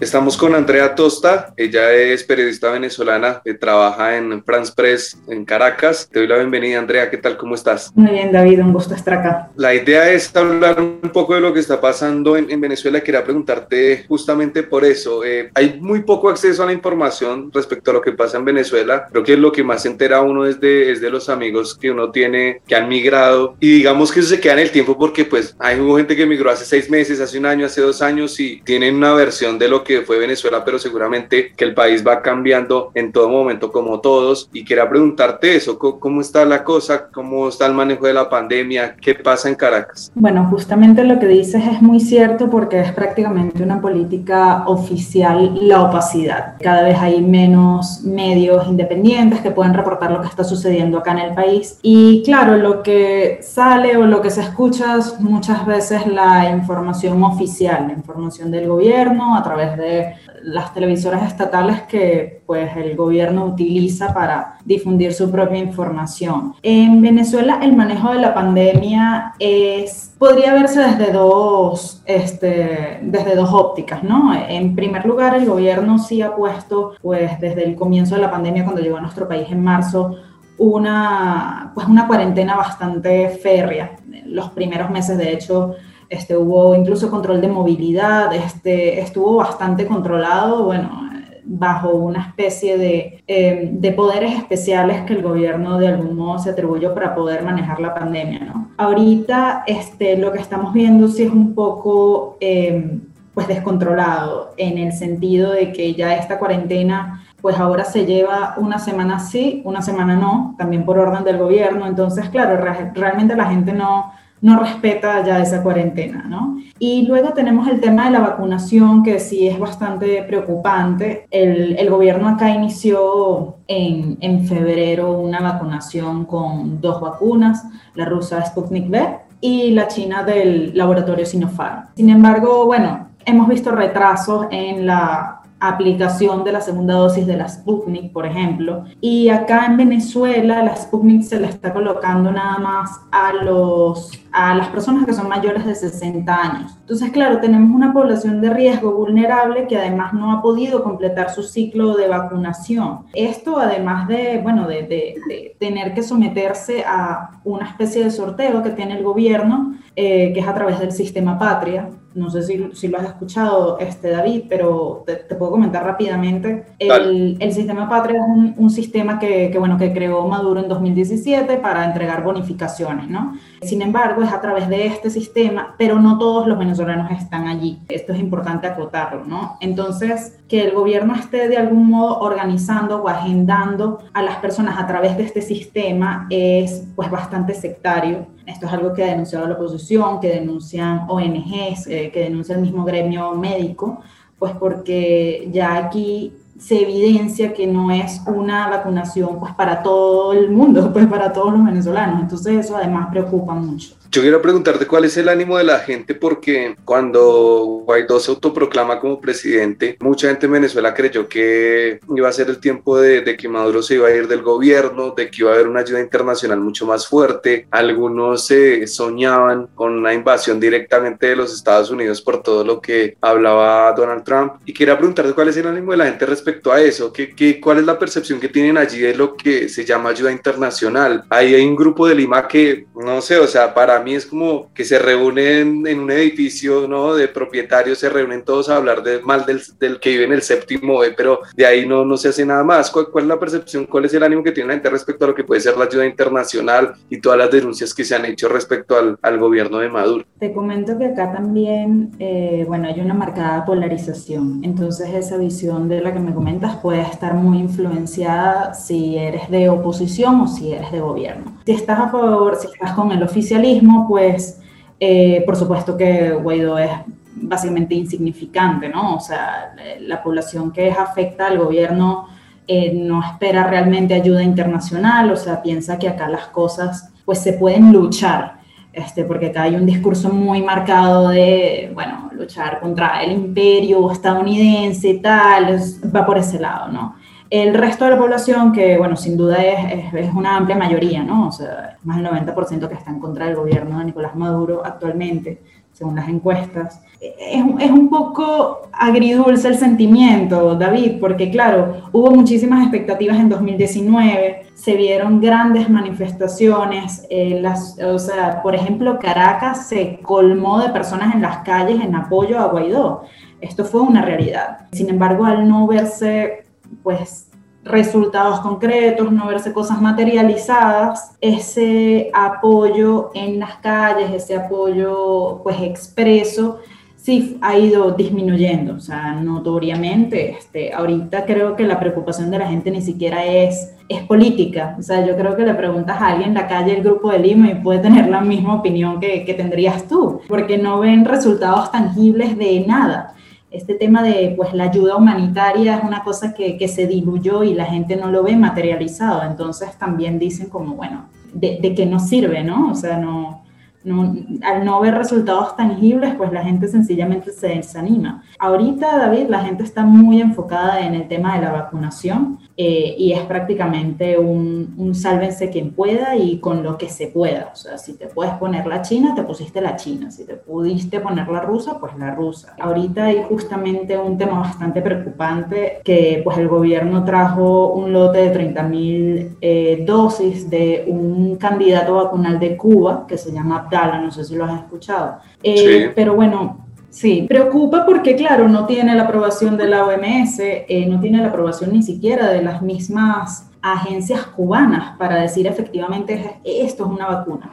Estamos 0.00 0.36
con 0.36 0.54
Andrea 0.54 0.94
Tosta, 0.94 1.52
ella 1.56 1.92
es 1.92 2.22
periodista 2.22 2.70
venezolana 2.70 3.42
que 3.44 3.54
trabaja 3.54 4.16
en 4.16 4.44
France 4.44 4.72
Press 4.74 5.18
en 5.26 5.44
Caracas. 5.44 6.08
Te 6.08 6.20
doy 6.20 6.28
la 6.28 6.36
bienvenida, 6.36 6.78
Andrea, 6.78 7.10
¿qué 7.10 7.16
tal? 7.16 7.36
¿Cómo 7.36 7.56
estás? 7.56 7.90
Muy 7.96 8.12
bien, 8.12 8.30
David, 8.30 8.60
un 8.60 8.72
gusto 8.72 8.94
estar 8.94 9.14
acá. 9.14 9.50
La 9.56 9.74
idea 9.74 10.08
es 10.12 10.34
hablar 10.36 10.80
un 10.80 11.10
poco 11.12 11.34
de 11.34 11.40
lo 11.40 11.52
que 11.52 11.58
está 11.58 11.80
pasando 11.80 12.36
en, 12.36 12.60
Venezuela. 12.60 13.00
Quería 13.00 13.24
preguntarte 13.24 14.04
justamente 14.06 14.62
por 14.62 14.84
eso. 14.84 15.24
Eh, 15.24 15.50
hay 15.52 15.80
muy 15.80 16.02
poco 16.02 16.28
acceso 16.28 16.62
a 16.62 16.66
la 16.66 16.72
información 16.72 17.50
respecto 17.52 17.90
a 17.90 17.94
lo 17.94 18.00
que 18.00 18.12
pasa 18.12 18.38
en 18.38 18.44
Venezuela. 18.44 19.08
Creo 19.10 19.24
que 19.24 19.36
lo 19.36 19.50
que 19.50 19.64
más 19.64 19.82
se 19.82 19.88
entera 19.88 20.20
uno 20.20 20.46
es 20.46 20.60
de, 20.60 20.92
es 20.92 21.00
de 21.00 21.10
los 21.10 21.28
amigos 21.28 21.76
que 21.76 21.90
uno 21.90 22.12
tiene 22.12 22.62
que 22.68 22.76
han 22.76 22.88
migrado 22.88 23.56
y 23.58 23.72
digamos 23.72 24.12
que 24.12 24.20
eso 24.20 24.28
se 24.28 24.40
queda 24.40 24.52
en 24.52 24.58
el 24.60 24.70
tiempo 24.70 24.96
porque 24.96 25.24
pues 25.24 25.56
hay 25.58 25.76
gente 25.76 26.14
que 26.14 26.24
migró 26.24 26.50
hace 26.50 26.64
seis 26.64 26.88
meses, 26.88 27.20
hace 27.20 27.38
un 27.38 27.46
año, 27.46 27.66
hace 27.66 27.80
dos 27.80 28.00
años 28.00 28.38
y 28.38 28.60
tienen 28.64 28.94
una 28.94 29.12
versión 29.12 29.58
de 29.58 29.66
lo 29.66 29.82
que 29.82 29.87
que 29.88 30.02
fue 30.02 30.18
Venezuela, 30.18 30.62
pero 30.62 30.78
seguramente 30.78 31.52
que 31.56 31.64
el 31.64 31.72
país 31.72 32.06
va 32.06 32.20
cambiando 32.20 32.90
en 32.94 33.10
todo 33.10 33.30
momento 33.30 33.72
como 33.72 34.00
todos. 34.00 34.50
Y 34.52 34.62
quería 34.62 34.86
preguntarte 34.86 35.56
eso, 35.56 35.78
¿cómo 35.78 36.20
está 36.20 36.44
la 36.44 36.62
cosa? 36.62 37.08
¿Cómo 37.08 37.48
está 37.48 37.64
el 37.64 37.72
manejo 37.72 38.06
de 38.06 38.12
la 38.12 38.28
pandemia? 38.28 38.94
¿Qué 39.00 39.14
pasa 39.14 39.48
en 39.48 39.54
Caracas? 39.54 40.12
Bueno, 40.14 40.46
justamente 40.50 41.02
lo 41.04 41.18
que 41.18 41.26
dices 41.26 41.64
es 41.64 41.80
muy 41.80 42.00
cierto 42.00 42.50
porque 42.50 42.80
es 42.80 42.92
prácticamente 42.92 43.62
una 43.62 43.80
política 43.80 44.64
oficial 44.66 45.58
la 45.62 45.84
opacidad. 45.84 46.56
Cada 46.60 46.82
vez 46.82 46.98
hay 46.98 47.22
menos 47.22 48.02
medios 48.02 48.66
independientes 48.68 49.40
que 49.40 49.50
pueden 49.50 49.72
reportar 49.72 50.10
lo 50.10 50.20
que 50.20 50.28
está 50.28 50.44
sucediendo 50.44 50.98
acá 50.98 51.12
en 51.12 51.18
el 51.18 51.34
país. 51.34 51.78
Y 51.80 52.22
claro, 52.24 52.58
lo 52.58 52.82
que 52.82 53.38
sale 53.42 53.96
o 53.96 54.04
lo 54.04 54.20
que 54.20 54.28
se 54.28 54.42
escucha 54.42 54.98
es 54.98 55.18
muchas 55.18 55.64
veces 55.64 56.06
la 56.06 56.50
información 56.50 57.22
oficial, 57.22 57.86
la 57.86 57.94
información 57.94 58.50
del 58.50 58.68
gobierno 58.68 59.34
a 59.34 59.42
través 59.42 59.77
de 59.78 60.14
las 60.42 60.74
televisoras 60.74 61.26
estatales 61.26 61.82
que 61.82 62.42
pues 62.46 62.76
el 62.76 62.96
gobierno 62.96 63.44
utiliza 63.44 64.12
para 64.12 64.56
difundir 64.64 65.12
su 65.12 65.30
propia 65.30 65.58
información. 65.58 66.54
En 66.62 67.00
Venezuela 67.00 67.60
el 67.62 67.74
manejo 67.74 68.12
de 68.12 68.20
la 68.20 68.34
pandemia 68.34 69.34
es 69.38 70.14
podría 70.18 70.54
verse 70.54 70.80
desde 70.80 71.12
dos 71.12 72.02
este, 72.06 72.98
desde 73.02 73.34
dos 73.34 73.50
ópticas, 73.52 74.02
¿no? 74.02 74.34
En 74.34 74.74
primer 74.74 75.04
lugar, 75.06 75.34
el 75.34 75.46
gobierno 75.46 75.98
sí 75.98 76.22
ha 76.22 76.34
puesto 76.34 76.94
pues 77.02 77.40
desde 77.40 77.64
el 77.64 77.76
comienzo 77.76 78.14
de 78.16 78.22
la 78.22 78.30
pandemia 78.30 78.64
cuando 78.64 78.82
llegó 78.82 78.96
a 78.96 79.02
nuestro 79.02 79.28
país 79.28 79.48
en 79.50 79.62
marzo 79.62 80.16
una 80.58 81.70
pues 81.74 81.86
una 81.86 82.06
cuarentena 82.06 82.56
bastante 82.56 83.28
férrea. 83.30 83.96
Los 84.26 84.50
primeros 84.50 84.90
meses 84.90 85.16
de 85.16 85.32
hecho 85.32 85.74
este, 86.08 86.36
hubo 86.36 86.74
incluso 86.74 87.10
control 87.10 87.40
de 87.40 87.48
movilidad, 87.48 88.32
este, 88.34 89.00
estuvo 89.00 89.36
bastante 89.36 89.86
controlado, 89.86 90.64
bueno, 90.64 91.08
bajo 91.44 91.90
una 91.90 92.20
especie 92.20 92.76
de, 92.76 93.24
em, 93.26 93.80
de, 93.80 93.92
poderes 93.92 94.34
especiales 94.34 95.02
que 95.02 95.14
el 95.14 95.22
gobierno 95.22 95.78
de 95.78 95.88
algún 95.88 96.14
modo 96.14 96.38
se 96.38 96.50
atribuyó 96.50 96.94
para 96.94 97.14
poder 97.14 97.42
manejar 97.42 97.80
la 97.80 97.94
pandemia, 97.94 98.40
¿no? 98.40 98.70
Ahorita 98.76 99.64
este, 99.66 100.18
lo 100.18 100.30
que 100.30 100.40
estamos 100.40 100.74
viendo 100.74 101.08
sí 101.08 101.22
es 101.22 101.30
un 101.30 101.54
poco 101.54 102.36
eh, 102.40 103.00
pues 103.32 103.48
descontrolado 103.48 104.52
en 104.56 104.78
el 104.78 104.92
sentido 104.92 105.52
de 105.52 105.72
que 105.72 105.94
ya 105.94 106.16
esta 106.16 106.38
cuarentena 106.38 107.24
pues 107.40 107.58
ahora 107.58 107.84
se 107.84 108.04
lleva 108.04 108.54
una 108.58 108.78
semana 108.78 109.20
sí, 109.20 109.62
una 109.64 109.80
semana 109.80 110.16
no, 110.16 110.54
también 110.58 110.84
por 110.84 110.98
orden 110.98 111.24
del 111.24 111.38
gobierno. 111.38 111.86
Entonces, 111.86 112.28
claro, 112.30 112.60
realmente 112.94 113.36
la 113.36 113.46
gente 113.46 113.72
no, 113.72 114.12
no 114.40 114.58
respeta 114.60 115.24
ya 115.24 115.40
esa 115.40 115.62
cuarentena, 115.62 116.24
¿no? 116.28 116.58
Y 116.78 117.06
luego 117.06 117.32
tenemos 117.32 117.66
el 117.68 117.80
tema 117.80 118.04
de 118.04 118.12
la 118.12 118.20
vacunación, 118.20 119.02
que 119.02 119.18
sí 119.18 119.48
es 119.48 119.58
bastante 119.58 120.22
preocupante. 120.22 121.26
El, 121.30 121.88
gobierno 121.90 122.28
acá 122.28 122.50
inició 122.50 123.56
en, 123.66 124.16
en, 124.20 124.46
febrero 124.46 125.12
una 125.12 125.40
vacunación 125.40 126.24
con 126.24 126.80
dos 126.80 127.00
vacunas, 127.00 127.64
la 127.94 128.04
rusa 128.04 128.44
Sputnik 128.44 128.88
V 128.88 129.18
y 129.40 129.70
la 129.72 129.88
china 129.88 130.22
del 130.22 130.76
laboratorio 130.76 131.26
Sinopharm. 131.26 131.86
Sin 131.96 132.10
embargo, 132.10 132.66
bueno, 132.66 133.08
hemos 133.24 133.48
visto 133.48 133.70
retrasos 133.70 134.46
en 134.50 134.86
la 134.86 135.37
aplicación 135.60 136.44
de 136.44 136.52
la 136.52 136.60
segunda 136.60 136.94
dosis 136.94 137.26
de 137.26 137.36
la 137.36 137.48
Sputnik, 137.48 138.12
por 138.12 138.26
ejemplo. 138.26 138.84
Y 139.00 139.28
acá 139.28 139.66
en 139.66 139.76
Venezuela 139.76 140.62
la 140.62 140.76
Sputnik 140.76 141.22
se 141.22 141.40
la 141.40 141.48
está 141.48 141.72
colocando 141.72 142.30
nada 142.30 142.58
más 142.58 142.90
a, 143.10 143.32
los, 143.32 144.12
a 144.32 144.54
las 144.54 144.68
personas 144.68 145.04
que 145.04 145.12
son 145.12 145.28
mayores 145.28 145.66
de 145.66 145.74
60 145.74 146.34
años. 146.34 146.76
Entonces, 146.80 147.10
claro, 147.10 147.40
tenemos 147.40 147.74
una 147.74 147.92
población 147.92 148.40
de 148.40 148.50
riesgo 148.50 148.92
vulnerable 148.92 149.66
que 149.66 149.76
además 149.76 150.12
no 150.12 150.32
ha 150.32 150.42
podido 150.42 150.82
completar 150.82 151.30
su 151.30 151.42
ciclo 151.42 151.96
de 151.96 152.08
vacunación. 152.08 153.00
Esto 153.12 153.58
además 153.58 154.08
de, 154.08 154.40
bueno, 154.42 154.66
de, 154.66 155.54
tener 155.58 155.92
que 155.92 156.02
someterse 156.02 156.84
a 156.86 157.40
una 157.44 157.66
especie 157.66 158.04
de 158.04 158.10
sorteo 158.10 158.62
que 158.62 158.70
tiene 158.70 158.96
el 158.96 159.02
gobierno, 159.02 159.74
eh, 159.96 160.32
que 160.32 160.40
es 160.40 160.46
a 160.46 160.54
través 160.54 160.78
del 160.78 160.92
sistema 160.92 161.38
Patria, 161.38 161.90
no 162.18 162.30
sé 162.30 162.42
si, 162.42 162.70
si, 162.72 162.88
lo 162.88 162.98
has 162.98 163.06
escuchado, 163.06 163.78
este, 163.78 164.10
David, 164.10 164.44
pero 164.48 165.04
te, 165.06 165.16
puedo 165.34 165.52
comentar 165.52 165.84
rápidamente. 165.84 166.66
El, 166.78 167.36
el, 167.40 167.52
sistema 167.52 167.88
Patria 167.88 168.18
es 168.18 168.26
un, 168.26 168.54
un 168.56 168.70
sistema 168.70 169.18
que, 169.18 169.50
que, 169.50 169.58
bueno, 169.58 169.78
que 169.78 169.92
creó 169.92 170.26
Maduro 170.26 170.60
en 170.60 170.68
2017 170.68 171.56
para 171.58 171.84
entregar 171.84 172.22
bonificaciones, 172.22 173.08
¿no? 173.08 173.34
Sin 173.62 173.82
embargo, 173.82 174.22
es 174.22 174.32
a 174.32 174.40
través 174.40 174.68
de 174.68 174.86
este 174.86 175.10
sistema, 175.10 175.74
pero 175.78 176.00
no 176.00 176.18
todos 176.18 176.46
los 176.46 176.58
venezolanos 176.58 177.10
están 177.10 177.48
allí. 177.48 177.78
Esto 177.88 178.12
es 178.12 178.20
importante 178.20 178.66
acotarlo, 178.66 179.24
¿no? 179.24 179.56
Entonces, 179.60 180.38
que 180.48 180.62
el 180.64 180.72
gobierno 180.72 181.14
esté 181.14 181.48
de 181.48 181.56
algún 181.56 181.90
modo 181.90 182.20
organizando 182.20 183.02
o 183.02 183.08
agendando 183.08 183.98
a 184.12 184.22
las 184.22 184.36
personas 184.36 184.78
a 184.78 184.86
través 184.86 185.16
de 185.16 185.24
este 185.24 185.42
sistema 185.42 186.26
es 186.30 186.84
pues 186.96 187.10
bastante 187.10 187.54
sectario. 187.54 188.26
Esto 188.48 188.64
es 188.64 188.72
algo 188.72 188.94
que 188.94 189.04
ha 189.04 189.08
denunciado 189.08 189.46
la 189.46 189.54
oposición, 189.54 190.20
que 190.20 190.28
denuncian 190.28 191.04
ONGs, 191.06 191.86
eh, 191.86 192.10
que 192.10 192.20
denuncia 192.20 192.54
el 192.54 192.62
mismo 192.62 192.82
gremio 192.82 193.32
médico, 193.34 194.00
pues 194.38 194.52
porque 194.58 195.50
ya 195.52 195.76
aquí 195.76 196.32
se 196.58 196.80
evidencia 196.82 197.52
que 197.52 197.66
no 197.66 197.90
es 197.90 198.22
una 198.26 198.68
vacunación 198.68 199.38
pues 199.38 199.52
para 199.52 199.82
todo 199.82 200.32
el 200.32 200.50
mundo, 200.50 200.90
pues 200.94 201.06
para 201.06 201.30
todos 201.30 201.52
los 201.52 201.62
venezolanos. 201.62 202.22
Entonces 202.22 202.64
eso 202.64 202.74
además 202.74 203.08
preocupa 203.10 203.52
mucho. 203.52 203.94
Yo 204.10 204.22
quiero 204.22 204.40
preguntarte 204.40 204.86
cuál 204.86 205.04
es 205.04 205.18
el 205.18 205.28
ánimo 205.28 205.58
de 205.58 205.64
la 205.64 205.80
gente 205.80 206.14
porque 206.14 206.76
cuando 206.86 207.82
Guaidó 207.84 208.18
se 208.18 208.30
autoproclama 208.30 209.00
como 209.00 209.20
presidente, 209.20 209.98
mucha 210.00 210.28
gente 210.28 210.46
en 210.46 210.52
Venezuela 210.52 210.94
creyó 210.94 211.28
que 211.28 212.00
iba 212.16 212.26
a 212.26 212.32
ser 212.32 212.48
el 212.48 212.58
tiempo 212.58 212.98
de, 212.98 213.20
de, 213.20 213.36
que 213.36 213.50
Maduro 213.50 213.82
se 213.82 213.96
iba 213.96 214.08
a 214.08 214.14
ir 214.14 214.26
del 214.26 214.40
gobierno, 214.40 215.10
de 215.10 215.30
que 215.30 215.42
iba 215.42 215.50
a 215.50 215.54
haber 215.54 215.68
una 215.68 215.80
ayuda 215.80 216.00
internacional 216.00 216.58
mucho 216.58 216.86
más 216.86 217.06
fuerte. 217.06 217.66
Algunos 217.70 218.46
se 218.46 218.86
soñaban 218.86 219.66
con 219.74 219.92
una 219.92 220.14
invasión 220.14 220.58
directamente 220.58 221.26
de 221.26 221.36
los 221.36 221.52
Estados 221.52 221.90
Unidos 221.90 222.22
por 222.22 222.42
todo 222.42 222.64
lo 222.64 222.80
que 222.80 223.18
hablaba 223.20 223.92
Donald 223.92 224.24
Trump. 224.24 224.54
Y 224.64 224.72
quería 224.72 224.96
preguntarte 224.96 225.34
cuál 225.34 225.48
es 225.48 225.56
el 225.58 225.66
ánimo 225.66 225.92
de 225.92 225.98
la 225.98 226.06
gente 226.06 226.24
respecto 226.24 226.72
a 226.72 226.80
eso, 226.80 227.12
¿Qué, 227.12 227.34
qué, 227.34 227.60
cuál 227.60 227.78
es 227.78 227.84
la 227.84 227.98
percepción 227.98 228.40
que 228.40 228.48
tienen 228.48 228.78
allí 228.78 229.00
de 229.00 229.14
lo 229.14 229.36
que 229.36 229.68
se 229.68 229.84
llama 229.84 230.08
ayuda 230.10 230.32
internacional. 230.32 231.24
Ahí 231.28 231.54
hay 231.54 231.66
un 231.66 231.76
grupo 231.76 232.08
de 232.08 232.14
Lima 232.14 232.48
que, 232.48 232.86
no 232.94 233.20
sé, 233.20 233.36
o 233.38 233.46
sea, 233.46 233.74
para 233.74 233.97
mí 234.00 234.14
es 234.14 234.26
como 234.26 234.72
que 234.74 234.84
se 234.84 234.98
reúnen 234.98 235.86
en 235.86 236.00
un 236.00 236.10
edificio, 236.10 236.86
¿no? 236.88 237.14
De 237.14 237.28
propietarios, 237.28 237.98
se 237.98 238.08
reúnen 238.08 238.44
todos 238.44 238.68
a 238.68 238.76
hablar 238.76 239.02
de 239.02 239.20
mal 239.20 239.44
del, 239.46 239.60
del 239.78 240.00
que 240.00 240.10
vive 240.10 240.24
en 240.24 240.32
el 240.32 240.42
séptimo 240.42 240.98
B, 240.98 241.12
pero 241.16 241.40
de 241.56 241.66
ahí 241.66 241.86
no, 241.86 242.04
no 242.04 242.16
se 242.16 242.28
hace 242.28 242.44
nada 242.44 242.64
más. 242.64 242.90
¿Cuál, 242.90 243.08
¿Cuál, 243.10 243.24
es 243.24 243.28
la 243.28 243.38
percepción, 243.38 243.86
cuál 243.86 244.04
es 244.04 244.14
el 244.14 244.22
ánimo 244.22 244.42
que 244.42 244.52
tiene 244.52 244.68
la 244.68 244.74
gente 244.74 244.90
respecto 244.90 245.24
a 245.24 245.28
lo 245.28 245.34
que 245.34 245.44
puede 245.44 245.60
ser 245.60 245.76
la 245.76 245.84
ayuda 245.84 246.06
internacional 246.06 246.94
y 247.08 247.20
todas 247.20 247.38
las 247.38 247.50
denuncias 247.50 247.94
que 247.94 248.04
se 248.04 248.14
han 248.14 248.24
hecho 248.24 248.48
respecto 248.48 248.96
al, 248.96 249.18
al 249.22 249.38
gobierno 249.38 249.78
de 249.78 249.88
Maduro? 249.88 250.24
Te 250.38 250.52
comento 250.52 250.98
que 250.98 251.06
acá 251.06 251.32
también, 251.32 252.10
eh, 252.18 252.64
bueno, 252.66 252.88
hay 252.88 253.00
una 253.00 253.14
marcada 253.14 253.64
polarización. 253.64 254.60
Entonces 254.62 255.08
esa 255.14 255.36
visión 255.36 255.88
de 255.88 256.00
la 256.00 256.12
que 256.12 256.20
me 256.20 256.34
comentas 256.34 256.76
puede 256.76 257.02
estar 257.02 257.34
muy 257.34 257.58
influenciada 257.58 258.74
si 258.74 259.16
eres 259.16 259.50
de 259.50 259.68
oposición 259.68 260.40
o 260.40 260.48
si 260.48 260.72
eres 260.72 260.92
de 260.92 261.00
gobierno. 261.00 261.58
Si 261.64 261.72
estás 261.72 261.98
a 262.00 262.08
favor, 262.08 262.56
si 262.56 262.68
estás 262.68 262.92
con 262.92 263.12
el 263.12 263.22
oficialismo, 263.22 263.87
pues 264.08 264.60
eh, 265.00 265.42
por 265.46 265.56
supuesto 265.56 265.96
que 265.96 266.32
Guaidó 266.32 266.78
es 266.78 266.90
básicamente 267.34 267.94
insignificante, 267.94 268.88
¿no? 268.88 269.16
O 269.16 269.20
sea, 269.20 269.74
la 270.00 270.22
población 270.22 270.72
que 270.72 270.90
afecta 270.90 271.46
al 271.46 271.58
gobierno 271.58 272.26
eh, 272.66 272.92
no 272.92 273.22
espera 273.22 273.64
realmente 273.64 274.14
ayuda 274.14 274.42
internacional, 274.42 275.30
o 275.30 275.36
sea, 275.36 275.62
piensa 275.62 275.98
que 275.98 276.08
acá 276.08 276.28
las 276.28 276.48
cosas 276.48 277.12
pues 277.24 277.38
se 277.38 277.52
pueden 277.52 277.92
luchar, 277.92 278.58
este, 278.92 279.24
porque 279.24 279.46
acá 279.46 279.62
hay 279.62 279.76
un 279.76 279.86
discurso 279.86 280.30
muy 280.30 280.62
marcado 280.62 281.28
de, 281.28 281.90
bueno, 281.94 282.30
luchar 282.32 282.80
contra 282.80 283.22
el 283.22 283.32
imperio 283.32 284.10
estadounidense 284.10 285.10
y 285.10 285.20
tal, 285.20 285.78
va 286.14 286.26
por 286.26 286.38
ese 286.38 286.58
lado, 286.58 286.88
¿no? 286.88 287.14
El 287.50 287.74
resto 287.74 288.04
de 288.04 288.10
la 288.10 288.18
población, 288.18 288.72
que 288.72 288.98
bueno, 288.98 289.16
sin 289.16 289.36
duda 289.36 289.56
es, 289.64 290.12
es, 290.12 290.34
una 290.34 290.56
amplia 290.56 290.76
mayoría, 290.76 291.22
¿no? 291.22 291.48
O 291.48 291.52
sea, 291.52 291.96
más 292.04 292.18
del 292.18 292.26
90% 292.26 292.88
que 292.88 292.94
está 292.94 293.10
en 293.10 293.20
contra 293.20 293.46
del 293.46 293.56
gobierno 293.56 293.98
de 293.98 294.04
Nicolás 294.06 294.36
Maduro 294.36 294.82
actualmente, 294.84 295.62
según 295.92 296.14
las 296.16 296.28
encuestas. 296.28 297.00
Es, 297.20 297.64
es, 297.80 297.90
un 297.90 298.10
poco 298.10 298.82
agridulce 298.92 299.66
el 299.68 299.76
sentimiento, 299.76 300.74
David, 300.74 301.18
porque 301.20 301.50
claro, 301.50 302.02
hubo 302.12 302.30
muchísimas 302.30 302.82
expectativas 302.82 303.38
en 303.38 303.48
2019, 303.48 304.66
se 304.74 304.94
vieron 304.94 305.40
grandes 305.40 305.88
manifestaciones, 305.88 307.26
eh, 307.30 307.58
las, 307.60 307.98
o 307.98 308.18
sea, 308.18 308.62
por 308.62 308.74
ejemplo, 308.74 309.18
Caracas 309.18 309.88
se 309.88 310.20
colmó 310.22 310.80
de 310.80 310.90
personas 310.90 311.34
en 311.34 311.42
las 311.42 311.58
calles 311.58 312.00
en 312.00 312.14
apoyo 312.14 312.60
a 312.60 312.66
Guaidó. 312.66 313.22
Esto 313.60 313.84
fue 313.84 314.02
una 314.02 314.22
realidad. 314.22 314.86
Sin 314.92 315.08
embargo, 315.08 315.44
al 315.46 315.68
no 315.68 315.86
verse 315.88 316.67
pues 317.02 317.48
resultados 317.84 318.60
concretos, 318.60 319.32
no 319.32 319.46
verse 319.46 319.72
cosas 319.72 320.00
materializadas, 320.00 321.36
ese 321.40 322.30
apoyo 322.34 323.30
en 323.34 323.58
las 323.58 323.76
calles, 323.76 324.30
ese 324.30 324.56
apoyo 324.56 325.60
pues 325.62 325.80
expreso, 325.80 326.78
sí 327.16 327.58
ha 327.60 327.76
ido 327.76 328.12
disminuyendo, 328.12 328.94
o 328.94 329.00
sea, 329.00 329.32
notoriamente. 329.32 330.50
Este, 330.52 330.92
ahorita 330.92 331.44
creo 331.46 331.76
que 331.76 331.84
la 331.84 331.98
preocupación 331.98 332.50
de 332.50 332.58
la 332.58 332.68
gente 332.68 332.90
ni 332.90 333.02
siquiera 333.02 333.44
es, 333.44 333.94
es 334.08 334.22
política, 334.22 334.96
o 334.98 335.02
sea, 335.02 335.26
yo 335.26 335.36
creo 335.36 335.56
que 335.56 335.64
le 335.64 335.74
preguntas 335.74 336.20
a 336.20 336.28
alguien 336.28 336.50
en 336.50 336.54
la 336.54 336.68
calle 336.68 336.96
el 336.96 337.02
grupo 337.02 337.30
de 337.30 337.38
Lima 337.38 337.70
y 337.70 337.74
puede 337.76 338.00
tener 338.00 338.28
la 338.28 338.40
misma 338.40 338.74
opinión 338.74 339.20
que, 339.20 339.44
que 339.44 339.54
tendrías 339.54 340.06
tú, 340.06 340.40
porque 340.48 340.78
no 340.78 341.00
ven 341.00 341.24
resultados 341.24 341.90
tangibles 341.90 342.56
de 342.56 342.84
nada 342.86 343.34
este 343.70 343.94
tema 343.94 344.22
de 344.22 344.54
pues 344.56 344.72
la 344.72 344.84
ayuda 344.84 345.16
humanitaria 345.16 345.96
es 345.96 346.04
una 346.04 346.22
cosa 346.22 346.54
que, 346.54 346.76
que, 346.76 346.88
se 346.88 347.06
diluyó 347.06 347.62
y 347.62 347.74
la 347.74 347.84
gente 347.84 348.16
no 348.16 348.30
lo 348.30 348.42
ve 348.42 348.56
materializado. 348.56 349.42
Entonces 349.42 349.96
también 349.98 350.38
dicen 350.38 350.68
como, 350.68 350.94
bueno, 350.94 351.26
de, 351.52 351.78
de 351.80 351.94
qué 351.94 352.06
nos 352.06 352.28
sirve, 352.28 352.64
¿no? 352.64 352.90
O 352.90 352.94
sea, 352.94 353.18
no, 353.18 353.62
no, 354.04 354.34
al 354.62 354.84
no 354.84 355.00
ver 355.00 355.14
resultados 355.14 355.76
tangibles, 355.76 356.34
pues 356.36 356.52
la 356.52 356.64
gente 356.64 356.88
sencillamente 356.88 357.52
se 357.52 357.68
desanima. 357.68 358.42
Ahorita, 358.58 359.16
David, 359.16 359.48
la 359.48 359.60
gente 359.60 359.82
está 359.82 360.04
muy 360.04 360.40
enfocada 360.40 361.00
en 361.00 361.14
el 361.14 361.28
tema 361.28 361.56
de 361.56 361.64
la 361.64 361.72
vacunación 361.72 362.58
eh, 362.80 363.16
y 363.18 363.32
es 363.32 363.40
prácticamente 363.40 364.38
un, 364.38 364.94
un, 364.96 365.12
sálvense 365.12 365.68
quien 365.68 365.90
pueda 365.90 366.36
y 366.36 366.60
con 366.60 366.84
lo 366.84 366.96
que 366.96 367.08
se 367.08 367.26
pueda. 367.26 367.70
O 367.72 367.76
sea, 367.76 367.98
si 367.98 368.16
te 368.16 368.28
puedes 368.28 368.54
poner 368.54 368.86
la 368.86 369.02
china, 369.02 369.34
te 369.34 369.42
pusiste 369.42 369.80
la 369.80 369.96
china. 369.96 370.30
Si 370.30 370.46
te 370.46 370.54
pudiste 370.54 371.18
poner 371.18 371.48
la 371.48 371.60
rusa, 371.60 371.98
pues 371.98 372.16
la 372.16 372.36
rusa. 372.36 372.76
Ahorita 372.78 373.24
hay 373.24 373.42
justamente 373.48 374.16
un 374.16 374.38
tema 374.38 374.60
bastante 374.60 375.02
preocupante 375.02 376.00
que 376.04 376.40
pues 376.44 376.56
el 376.58 376.68
gobierno 376.68 377.24
trajo 377.24 377.94
un 377.94 378.12
lote 378.12 378.38
de 378.38 378.50
30 378.50 378.82
mil 378.84 379.56
eh, 379.60 380.04
dosis 380.06 380.70
de 380.70 381.04
un 381.08 381.56
candidato 381.56 382.14
vacunal 382.14 382.60
de 382.60 382.76
Cuba 382.76 383.26
que 383.26 383.36
se 383.36 383.50
llama 383.50 383.80
Abdala, 383.80 384.20
no 384.20 384.30
sé 384.30 384.44
si 384.44 384.54
lo 384.54 384.64
has 384.64 384.82
escuchado. 384.82 385.38
Eh, 385.64 386.12
pero 386.14 386.36
bueno, 386.36 386.87
Sí, 387.10 387.46
preocupa 387.48 388.04
porque, 388.04 388.36
claro, 388.36 388.68
no 388.68 388.86
tiene 388.86 389.14
la 389.14 389.22
aprobación 389.24 389.76
de 389.76 389.88
la 389.88 390.04
OMS, 390.04 390.58
eh, 390.60 391.06
no 391.08 391.20
tiene 391.20 391.38
la 391.38 391.48
aprobación 391.48 391.92
ni 391.92 392.02
siquiera 392.02 392.50
de 392.50 392.62
las 392.62 392.82
mismas 392.82 393.70
agencias 393.80 394.42
cubanas 394.44 395.16
para 395.18 395.36
decir 395.36 395.66
efectivamente 395.66 396.60
esto 396.64 397.06
es 397.06 397.10
una 397.10 397.26
vacuna. 397.26 397.70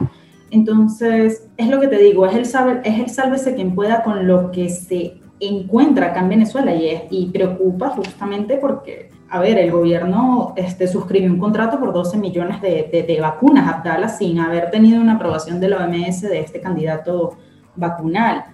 Entonces, 0.50 1.48
es 1.56 1.68
lo 1.68 1.80
que 1.80 1.88
te 1.88 1.98
digo, 1.98 2.24
es 2.26 2.34
el, 2.34 2.80
es 2.84 2.98
el 2.98 3.10
sálvese 3.10 3.54
quien 3.54 3.74
pueda 3.74 4.02
con 4.02 4.26
lo 4.26 4.50
que 4.50 4.70
se 4.70 5.18
encuentra 5.38 6.06
acá 6.06 6.20
en 6.20 6.30
Venezuela 6.30 6.74
y, 6.74 6.88
es, 6.88 7.02
y 7.10 7.26
preocupa 7.26 7.90
justamente 7.90 8.56
porque, 8.56 9.10
a 9.28 9.40
ver, 9.40 9.58
el 9.58 9.70
gobierno 9.70 10.54
este, 10.56 10.88
suscribió 10.88 11.30
un 11.30 11.38
contrato 11.38 11.78
por 11.78 11.92
12 11.92 12.16
millones 12.16 12.62
de, 12.62 12.88
de, 12.90 13.02
de 13.02 13.20
vacunas, 13.20 13.68
Abdala, 13.68 14.08
sin 14.08 14.38
haber 14.38 14.70
tenido 14.70 15.00
una 15.00 15.14
aprobación 15.14 15.60
de 15.60 15.68
la 15.68 15.84
OMS 15.84 16.22
de 16.22 16.40
este 16.40 16.60
candidato 16.60 17.36
vacunal. 17.74 18.44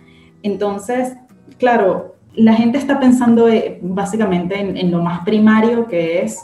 Entonces, 0.43 1.17
claro, 1.59 2.17
la 2.35 2.55
gente 2.55 2.79
está 2.79 2.99
pensando 2.99 3.49
eh, 3.49 3.79
básicamente 3.83 4.59
en, 4.59 4.91
lo 4.91 5.03
más 5.03 5.25
primario 5.25 5.87
que 5.87 6.23
es 6.23 6.39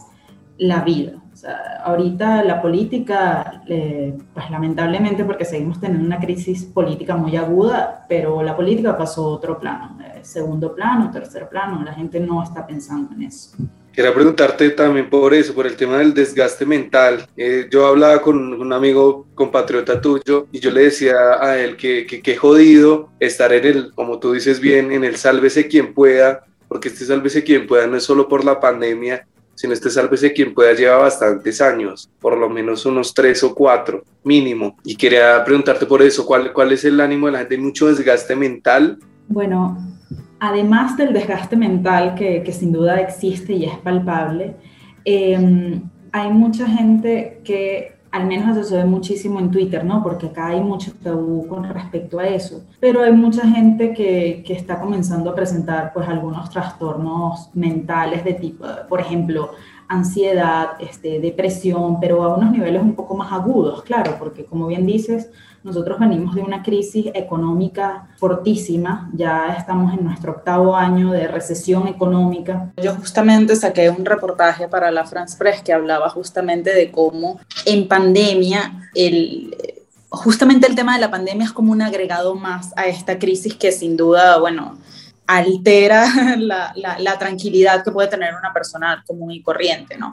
la 0.58 0.82
vida. 0.82 1.12
O 1.32 1.36
sea, 1.36 1.82
ahorita 1.84 2.42
la 2.42 2.60
política, 2.60 3.62
eh, 3.68 4.16
pues 4.34 4.50
lamentablemente 4.50 5.24
porque 5.24 5.44
seguimos 5.44 5.78
teniendo 5.78 6.04
una 6.04 6.18
crisis 6.18 6.64
política 6.64 7.16
muy 7.16 7.36
aguda, 7.36 8.04
pero 8.08 8.42
la 8.42 8.56
política 8.56 8.98
pasó 8.98 9.24
a 9.24 9.34
otro 9.34 9.58
plano, 9.58 9.98
eh, 10.02 10.18
segundo 10.22 10.74
plano, 10.74 11.10
tercer 11.12 11.48
plano, 11.48 11.82
la 11.84 11.94
gente 11.94 12.18
no 12.18 12.42
está 12.42 12.66
pensando 12.66 13.14
en 13.14 13.22
eso. 13.22 13.56
Quería 13.92 14.14
preguntarte 14.14 14.70
también 14.70 15.10
por 15.10 15.34
eso, 15.34 15.54
por 15.54 15.66
el 15.66 15.74
tema 15.74 15.98
del 15.98 16.14
desgaste 16.14 16.64
mental. 16.64 17.26
Eh, 17.36 17.66
yo 17.70 17.86
hablaba 17.86 18.22
con 18.22 18.54
un 18.54 18.72
amigo 18.72 19.26
compatriota 19.34 20.00
tuyo 20.00 20.46
y 20.52 20.60
yo 20.60 20.70
le 20.70 20.84
decía 20.84 21.16
a 21.40 21.58
él 21.58 21.76
que 21.76 22.06
qué 22.06 22.36
jodido 22.36 23.10
estar 23.18 23.52
en 23.52 23.64
el, 23.64 23.92
como 23.94 24.20
tú 24.20 24.32
dices 24.32 24.60
bien, 24.60 24.92
en 24.92 25.02
el 25.02 25.16
sálvese 25.16 25.66
quien 25.66 25.94
pueda, 25.94 26.44
porque 26.68 26.88
este 26.88 27.04
sálvese 27.06 27.42
quien 27.42 27.66
pueda 27.66 27.86
no 27.86 27.96
es 27.96 28.04
solo 28.04 28.28
por 28.28 28.44
la 28.44 28.60
pandemia, 28.60 29.26
sino 29.58 29.72
este 29.72 29.90
sálvese 29.90 30.32
quien 30.32 30.54
pueda 30.54 30.72
lleva 30.72 30.98
bastantes 30.98 31.60
años, 31.60 32.08
por 32.20 32.38
lo 32.38 32.48
menos 32.48 32.86
unos 32.86 33.12
tres 33.12 33.42
o 33.42 33.52
cuatro 33.52 34.04
mínimo. 34.22 34.76
Y 34.84 34.94
quería 34.94 35.42
preguntarte 35.44 35.84
por 35.84 36.00
eso, 36.00 36.24
¿cuál, 36.24 36.52
cuál 36.52 36.70
es 36.70 36.84
el 36.84 37.00
ánimo 37.00 37.26
de 37.26 37.32
la 37.32 37.38
gente? 37.40 37.56
¿Hay 37.56 37.60
mucho 37.60 37.88
desgaste 37.88 38.36
mental? 38.36 38.98
Bueno, 39.26 39.97
además 40.40 40.96
del 40.96 41.12
desgaste 41.12 41.56
mental 41.56 42.14
que, 42.14 42.52
sin 42.52 42.72
duda 42.72 43.00
existe 43.00 43.52
y 43.52 43.64
es 43.64 43.76
palpable, 43.78 44.56
em, 45.04 45.82
hay 46.12 46.30
mucha 46.32 46.66
gente 46.66 47.40
que, 47.44 47.96
al 48.10 48.26
menos 48.26 48.56
eso 48.56 48.68
se 48.68 48.76
ve 48.76 48.84
muchísimo 48.84 49.38
en 49.38 49.50
Twitter, 49.50 49.84
¿no? 49.84 50.02
Porque 50.02 50.26
acá 50.26 50.48
hay 50.48 50.60
mucho 50.60 50.92
tabú 51.02 51.46
con 51.46 51.64
respecto 51.64 52.18
a 52.18 52.26
eso, 52.26 52.64
pero 52.80 53.02
hay 53.02 53.12
mucha 53.12 53.46
gente 53.46 53.92
que, 53.92 54.42
que 54.46 54.54
está 54.54 54.80
comenzando 54.80 55.30
a 55.30 55.34
presentar 55.34 55.92
pues 55.92 56.08
algunos 56.08 56.48
trastornos 56.48 57.50
mentales 57.54 58.24
de 58.24 58.34
tipo, 58.34 58.64
por 58.88 59.00
ejemplo, 59.00 59.50
ansiedad, 59.88 60.72
este, 60.80 61.18
depresión, 61.18 61.98
pero 62.00 62.22
a 62.22 62.36
unos 62.36 62.50
niveles 62.52 62.82
un 62.82 62.94
poco 62.94 63.16
más 63.16 63.32
agudos, 63.32 63.82
claro, 63.82 64.16
porque 64.18 64.44
como 64.44 64.66
bien 64.66 64.86
dices, 64.86 65.30
nosotros 65.64 65.98
venimos 65.98 66.34
de 66.34 66.42
una 66.42 66.62
crisis 66.62 67.06
económica 67.14 68.08
fortísima, 68.18 69.10
ya 69.14 69.54
estamos 69.58 69.92
en 69.92 70.04
nuestro 70.04 70.32
octavo 70.32 70.76
año 70.76 71.10
de 71.10 71.26
recesión 71.26 71.88
económica. 71.88 72.72
Yo 72.76 72.94
justamente 72.94 73.56
saqué 73.56 73.90
un 73.90 74.04
reportaje 74.04 74.68
para 74.68 74.90
la 74.90 75.04
France 75.04 75.36
Press 75.36 75.62
que 75.62 75.72
hablaba 75.72 76.10
justamente 76.10 76.74
de 76.74 76.90
cómo 76.90 77.40
en 77.64 77.88
pandemia 77.88 78.88
el 78.94 79.56
justamente 80.10 80.66
el 80.66 80.74
tema 80.74 80.94
de 80.94 81.00
la 81.00 81.10
pandemia 81.10 81.44
es 81.44 81.52
como 81.52 81.72
un 81.72 81.82
agregado 81.82 82.34
más 82.34 82.72
a 82.76 82.86
esta 82.86 83.18
crisis 83.18 83.54
que 83.54 83.72
sin 83.72 83.96
duda, 83.96 84.38
bueno, 84.38 84.78
altera 85.28 86.06
la, 86.38 86.72
la, 86.74 87.18
tranquilidad 87.18 87.84
que 87.84 87.92
puede 87.92 88.08
tener 88.08 88.34
una 88.34 88.52
persona 88.52 89.04
común 89.06 89.30
y 89.30 89.42
corriente, 89.42 89.96
¿no? 89.98 90.12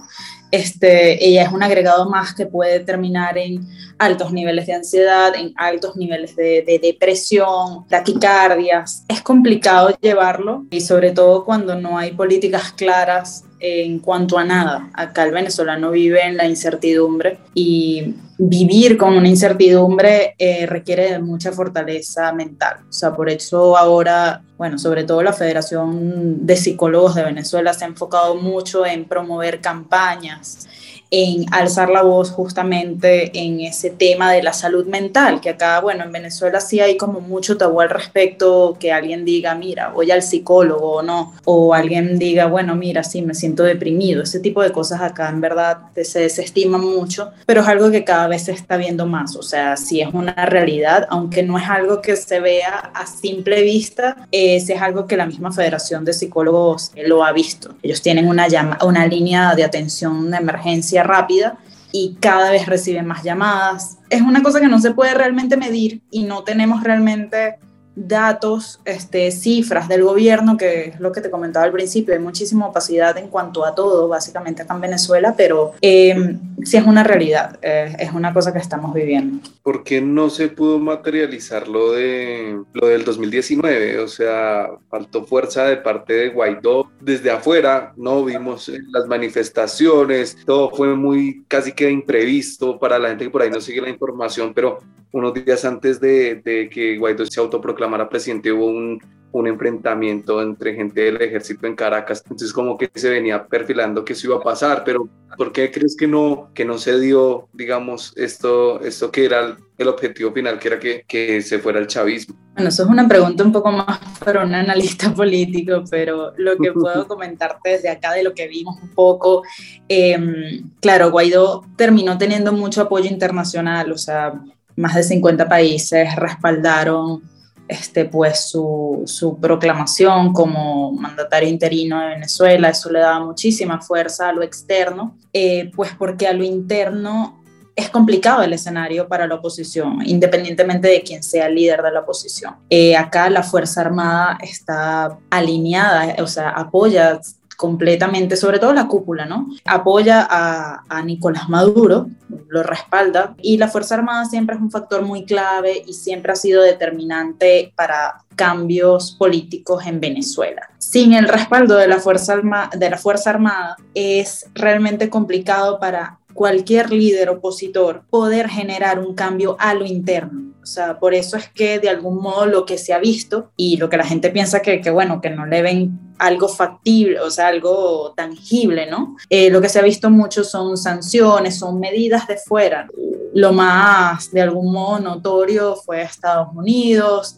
Este, 0.55 1.27
ella 1.27 1.43
es 1.43 1.51
un 1.51 1.63
agregado 1.63 2.09
más 2.09 2.33
que 2.33 2.45
puede 2.45 2.79
terminar 2.79 3.37
en 3.37 3.67
altos 3.97 4.31
niveles 4.31 4.65
de 4.67 4.73
ansiedad, 4.73 5.35
en 5.35 5.51
altos 5.57 5.97
niveles 5.97 6.33
de, 6.37 6.63
de 6.65 6.79
depresión, 6.81 7.85
taquicardias. 7.89 9.03
Es 9.09 9.21
complicado 9.21 9.89
llevarlo 9.99 10.63
y 10.71 10.79
sobre 10.79 11.11
todo 11.11 11.43
cuando 11.43 11.75
no 11.75 11.97
hay 11.97 12.13
políticas 12.13 12.71
claras 12.71 13.43
en 13.59 13.99
cuanto 13.99 14.37
a 14.37 14.45
nada. 14.45 14.89
Acá 14.93 15.23
el 15.23 15.31
venezolano 15.31 15.91
vive 15.91 16.25
en 16.25 16.37
la 16.37 16.45
incertidumbre 16.45 17.39
y 17.53 18.15
vivir 18.37 18.97
con 18.97 19.13
una 19.13 19.29
incertidumbre 19.29 20.35
eh, 20.37 20.65
requiere 20.65 21.11
de 21.13 21.19
mucha 21.19 21.51
fortaleza 21.51 22.33
mental. 22.33 22.79
O 22.89 22.93
sea, 22.93 23.15
por 23.15 23.29
eso 23.29 23.77
ahora, 23.77 24.43
bueno, 24.57 24.77
sobre 24.77 25.03
todo 25.05 25.23
la 25.23 25.33
Federación 25.33 26.45
de 26.45 26.55
Psicólogos 26.55 27.15
de 27.15 27.23
Venezuela 27.23 27.73
se 27.73 27.85
ha 27.85 27.87
enfocado 27.87 28.35
mucho 28.35 28.85
en 28.85 29.05
promover 29.05 29.61
campañas 29.61 30.44
podcasts. 30.45 30.84
En 31.11 31.45
alzar 31.51 31.89
la 31.89 32.01
voz 32.01 32.31
justamente 32.31 33.31
en 33.33 33.61
ese 33.61 33.89
tema 33.89 34.31
de 34.31 34.43
la 34.43 34.53
salud 34.53 34.85
mental, 34.85 35.41
que 35.41 35.51
acá, 35.51 35.79
bueno, 35.79 36.03
en 36.03 36.11
Venezuela 36.11 36.59
sí 36.59 36.79
hay 36.79 36.97
como 36.97 37.21
mucho 37.21 37.57
tabú 37.57 37.81
al 37.81 37.89
respecto, 37.89 38.75
que 38.79 38.91
alguien 38.91 39.25
diga, 39.25 39.55
mira, 39.55 39.89
voy 39.89 40.11
al 40.11 40.23
psicólogo 40.23 40.93
o 40.93 41.01
no, 41.03 41.33
o 41.45 41.73
alguien 41.73 42.17
diga, 42.19 42.47
bueno, 42.47 42.75
mira, 42.75 43.03
sí, 43.03 43.21
me 43.21 43.33
siento 43.33 43.63
deprimido, 43.63 44.23
ese 44.23 44.39
tipo 44.39 44.61
de 44.61 44.71
cosas 44.71 45.01
acá 45.01 45.29
en 45.29 45.41
verdad 45.41 45.77
se 46.03 46.19
desestima 46.19 46.77
mucho, 46.77 47.31
pero 47.45 47.61
es 47.61 47.67
algo 47.67 47.91
que 47.91 48.03
cada 48.03 48.27
vez 48.27 48.43
se 48.43 48.51
está 48.51 48.77
viendo 48.77 49.05
más, 49.05 49.35
o 49.35 49.43
sea, 49.43 49.77
sí 49.77 50.01
es 50.01 50.13
una 50.13 50.33
realidad, 50.45 51.07
aunque 51.09 51.43
no 51.43 51.57
es 51.57 51.69
algo 51.69 52.01
que 52.01 52.15
se 52.15 52.39
vea 52.39 52.91
a 52.93 53.05
simple 53.05 53.61
vista, 53.61 54.27
eh, 54.31 54.55
es 54.55 54.81
algo 54.81 55.05
que 55.05 55.17
la 55.17 55.25
misma 55.25 55.51
Federación 55.51 56.03
de 56.05 56.13
Psicólogos 56.13 56.91
lo 56.95 57.23
ha 57.23 57.31
visto. 57.31 57.75
Ellos 57.83 58.01
tienen 58.01 58.27
una, 58.27 58.47
llama, 58.47 58.77
una 58.83 59.05
línea 59.05 59.55
de 59.55 59.63
atención 59.63 60.31
de 60.31 60.37
emergencia 60.37 60.94
rápida 61.03 61.57
y 61.91 62.17
cada 62.19 62.51
vez 62.51 62.65
reciben 62.65 63.05
más 63.05 63.23
llamadas. 63.23 63.99
Es 64.09 64.21
una 64.21 64.43
cosa 64.43 64.59
que 64.59 64.67
no 64.67 64.79
se 64.79 64.91
puede 64.91 65.13
realmente 65.13 65.57
medir 65.57 66.01
y 66.11 66.23
no 66.23 66.43
tenemos 66.43 66.83
realmente 66.83 67.57
datos, 67.95 68.79
este, 68.85 69.31
cifras 69.31 69.87
del 69.87 70.03
gobierno, 70.03 70.57
que 70.57 70.89
es 70.89 70.99
lo 70.99 71.11
que 71.11 71.21
te 71.21 71.29
comentaba 71.29 71.65
al 71.65 71.71
principio, 71.71 72.13
hay 72.13 72.19
muchísima 72.19 72.67
opacidad 72.67 73.17
en 73.17 73.29
cuanto 73.29 73.65
a 73.65 73.73
todo, 73.73 74.07
básicamente 74.07 74.61
acá 74.61 74.75
en 74.75 74.81
Venezuela, 74.81 75.33
pero 75.37 75.73
eh, 75.81 76.37
sí 76.63 76.77
es 76.77 76.85
una 76.85 77.03
realidad, 77.03 77.57
eh, 77.61 77.95
es 77.99 78.11
una 78.11 78.33
cosa 78.33 78.51
que 78.51 78.59
estamos 78.59 78.93
viviendo. 78.93 79.47
¿Por 79.63 79.83
qué 79.83 80.01
no 80.01 80.29
se 80.29 80.49
pudo 80.49 80.79
materializar 80.79 81.67
lo, 81.67 81.93
de, 81.93 82.59
lo 82.73 82.87
del 82.87 83.05
2019? 83.05 83.99
O 83.99 84.07
sea, 84.07 84.67
faltó 84.89 85.25
fuerza 85.25 85.65
de 85.65 85.77
parte 85.77 86.13
de 86.13 86.29
Guaidó 86.29 86.91
desde 86.99 87.31
afuera, 87.31 87.93
no 87.95 88.23
vimos 88.25 88.71
las 88.89 89.07
manifestaciones, 89.07 90.37
todo 90.45 90.69
fue 90.71 90.95
muy 90.95 91.45
casi 91.47 91.71
que 91.71 91.89
imprevisto 91.89 92.77
para 92.77 92.99
la 92.99 93.09
gente 93.09 93.25
que 93.25 93.29
por 93.29 93.41
ahí 93.41 93.49
no 93.49 93.61
sigue 93.61 93.81
la 93.81 93.89
información, 93.89 94.53
pero 94.53 94.79
unos 95.11 95.33
días 95.33 95.63
antes 95.63 96.01
de, 96.01 96.35
de 96.43 96.69
que 96.69 96.97
Guaidó 96.97 97.25
se 97.25 97.39
autoproclamara 97.85 98.09
presidente 98.09 98.51
hubo 98.51 98.67
un, 98.67 99.01
un, 99.31 99.47
enfrentamiento 99.47 100.41
entre 100.41 100.75
gente 100.75 101.01
del 101.01 101.21
ejército 101.21 101.67
en 101.67 101.75
Caracas, 101.75 102.21
entonces 102.23 102.53
como 102.53 102.77
que 102.77 102.89
se 102.93 103.09
venía 103.09 103.45
perfilando 103.45 104.03
que 104.03 104.13
eso 104.13 104.27
iba 104.27 104.37
a 104.37 104.41
pasar, 104.41 104.83
pero 104.85 105.07
¿por 105.37 105.51
qué 105.51 105.71
crees 105.71 105.95
que 105.97 106.07
no, 106.07 106.49
que 106.53 106.65
no 106.65 106.77
se 106.77 106.99
dio, 106.99 107.47
digamos, 107.53 108.13
esto, 108.15 108.79
esto 108.81 109.11
que 109.11 109.25
era 109.25 109.57
el 109.77 109.87
objetivo 109.87 110.31
final, 110.31 110.57
que 110.57 110.67
era 110.67 110.79
que, 110.79 111.03
que 111.07 111.41
se 111.41 111.59
fuera 111.59 111.79
el 111.79 111.87
chavismo? 111.87 112.35
Bueno, 112.53 112.69
eso 112.69 112.83
es 112.83 112.89
una 112.89 113.07
pregunta 113.07 113.43
un 113.43 113.51
poco 113.51 113.71
más 113.71 113.99
para 114.23 114.45
un 114.45 114.55
analista 114.55 115.13
político, 115.13 115.83
pero 115.89 116.31
lo 116.37 116.55
que 116.57 116.71
puedo 116.73 117.05
comentarte 117.07 117.71
desde 117.71 117.89
acá 117.89 118.13
de 118.13 118.23
lo 118.23 118.33
que 118.33 118.47
vimos 118.47 118.77
un 118.81 118.89
poco, 118.89 119.43
eh, 119.89 120.61
claro, 120.79 121.11
Guaidó 121.11 121.65
terminó 121.75 122.17
teniendo 122.17 122.53
mucho 122.53 122.81
apoyo 122.81 123.09
internacional, 123.09 123.91
o 123.91 123.97
sea, 123.97 124.41
más 124.77 124.95
de 124.95 125.03
50 125.03 125.47
países 125.47 126.15
respaldaron 126.15 127.21
este, 127.67 128.05
pues, 128.05 128.49
su, 128.49 129.03
su, 129.05 129.37
proclamación 129.37 130.33
como 130.33 130.91
mandatario 130.91 131.49
interino 131.49 131.99
de 131.99 132.07
Venezuela. 132.07 132.69
Eso 132.69 132.91
le 132.91 132.99
daba 132.99 133.25
muchísima 133.25 133.81
fuerza 133.81 134.29
a 134.29 134.33
lo 134.33 134.43
externo, 134.43 135.17
eh, 135.33 135.71
pues 135.75 135.91
porque 135.97 136.27
a 136.27 136.33
lo 136.33 136.43
interno 136.43 137.41
es 137.75 137.89
complicado 137.89 138.41
el 138.41 138.53
escenario 138.53 139.07
para 139.07 139.27
la 139.27 139.35
oposición, 139.35 139.99
independientemente 140.05 140.87
de 140.87 141.01
quién 141.01 141.21
sea 141.21 141.47
el 141.47 141.55
líder 141.55 141.81
de 141.81 141.91
la 141.91 142.01
oposición. 142.01 142.55
Eh, 142.69 142.95
acá 142.95 143.29
la 143.29 143.43
Fuerza 143.43 143.81
Armada 143.81 144.37
está 144.41 145.17
alineada, 145.29 146.15
o 146.23 146.27
sea, 146.27 146.51
apoya 146.51 147.19
completamente, 147.55 148.35
sobre 148.35 148.59
todo 148.59 148.73
la 148.73 148.87
cúpula, 148.87 149.25
¿no? 149.25 149.47
Apoya 149.65 150.27
a, 150.29 151.01
Nicolás 151.03 151.49
Maduro, 151.49 152.07
lo 152.47 152.63
respalda, 152.63 153.35
y 153.41 153.57
la 153.57 153.67
Fuerza 153.67 153.95
Armada 153.95 154.25
siempre 154.25 154.55
es 154.55 154.61
un 154.61 154.71
factor 154.71 155.03
muy 155.03 155.25
clave 155.25 155.83
y 155.85 155.93
siempre 155.93 156.31
ha 156.31 156.35
sido 156.35 156.63
determinante 156.63 157.73
para 157.75 158.23
cambios 158.35 159.11
políticos 159.11 159.85
en 159.85 159.99
Venezuela. 159.99 160.69
Sin 160.79 161.13
el 161.13 161.27
respaldo 161.27 161.75
de 161.75 161.87
la 161.87 161.99
Fuerza, 161.99 162.41
de 162.75 162.89
la 162.89 162.97
Fuerza 162.97 163.29
Armada 163.29 163.75
es 163.93 164.49
realmente 164.53 165.09
complicado 165.09 165.79
para 165.79 166.19
cualquier 166.33 166.91
líder 166.91 167.29
opositor 167.29 168.03
poder 168.09 168.49
generar 168.49 168.99
un 168.99 169.15
cambio 169.15 169.55
a 169.59 169.73
lo 169.73 169.85
interno. 169.85 170.53
O 170.61 170.65
sea, 170.65 170.99
por 170.99 171.13
eso 171.13 171.37
es 171.37 171.47
que 171.49 171.79
de 171.79 171.89
algún 171.89 172.21
modo 172.21 172.45
lo 172.45 172.65
que 172.65 172.77
se 172.77 172.93
ha 172.93 172.99
visto 172.99 173.51
y 173.55 173.77
lo 173.77 173.89
que 173.89 173.97
la 173.97 174.05
gente 174.05 174.31
piensa 174.31 174.61
que 174.61 174.81
bueno, 174.89 175.21
que 175.21 175.29
no 175.29 175.45
le 175.45 175.61
ven 175.61 176.04
algo 176.17 176.47
factible, 176.47 177.19
o 177.19 177.29
sea, 177.29 177.47
algo 177.47 178.13
tangible, 178.15 178.89
¿no? 178.89 179.15
Eh, 179.29 179.49
lo 179.49 179.61
que 179.61 179.69
se 179.69 179.79
ha 179.79 179.83
visto 179.83 180.09
mucho 180.09 180.43
son 180.43 180.77
sanciones, 180.77 181.59
son 181.59 181.79
medidas 181.79 182.27
de 182.27 182.37
fuera. 182.37 182.87
Lo 183.33 183.51
más, 183.51 184.31
de 184.31 184.41
algún 184.41 184.71
modo, 184.71 184.99
notorio 184.99 185.75
fue 185.75 186.01
Estados 186.01 186.49
Unidos, 186.55 187.37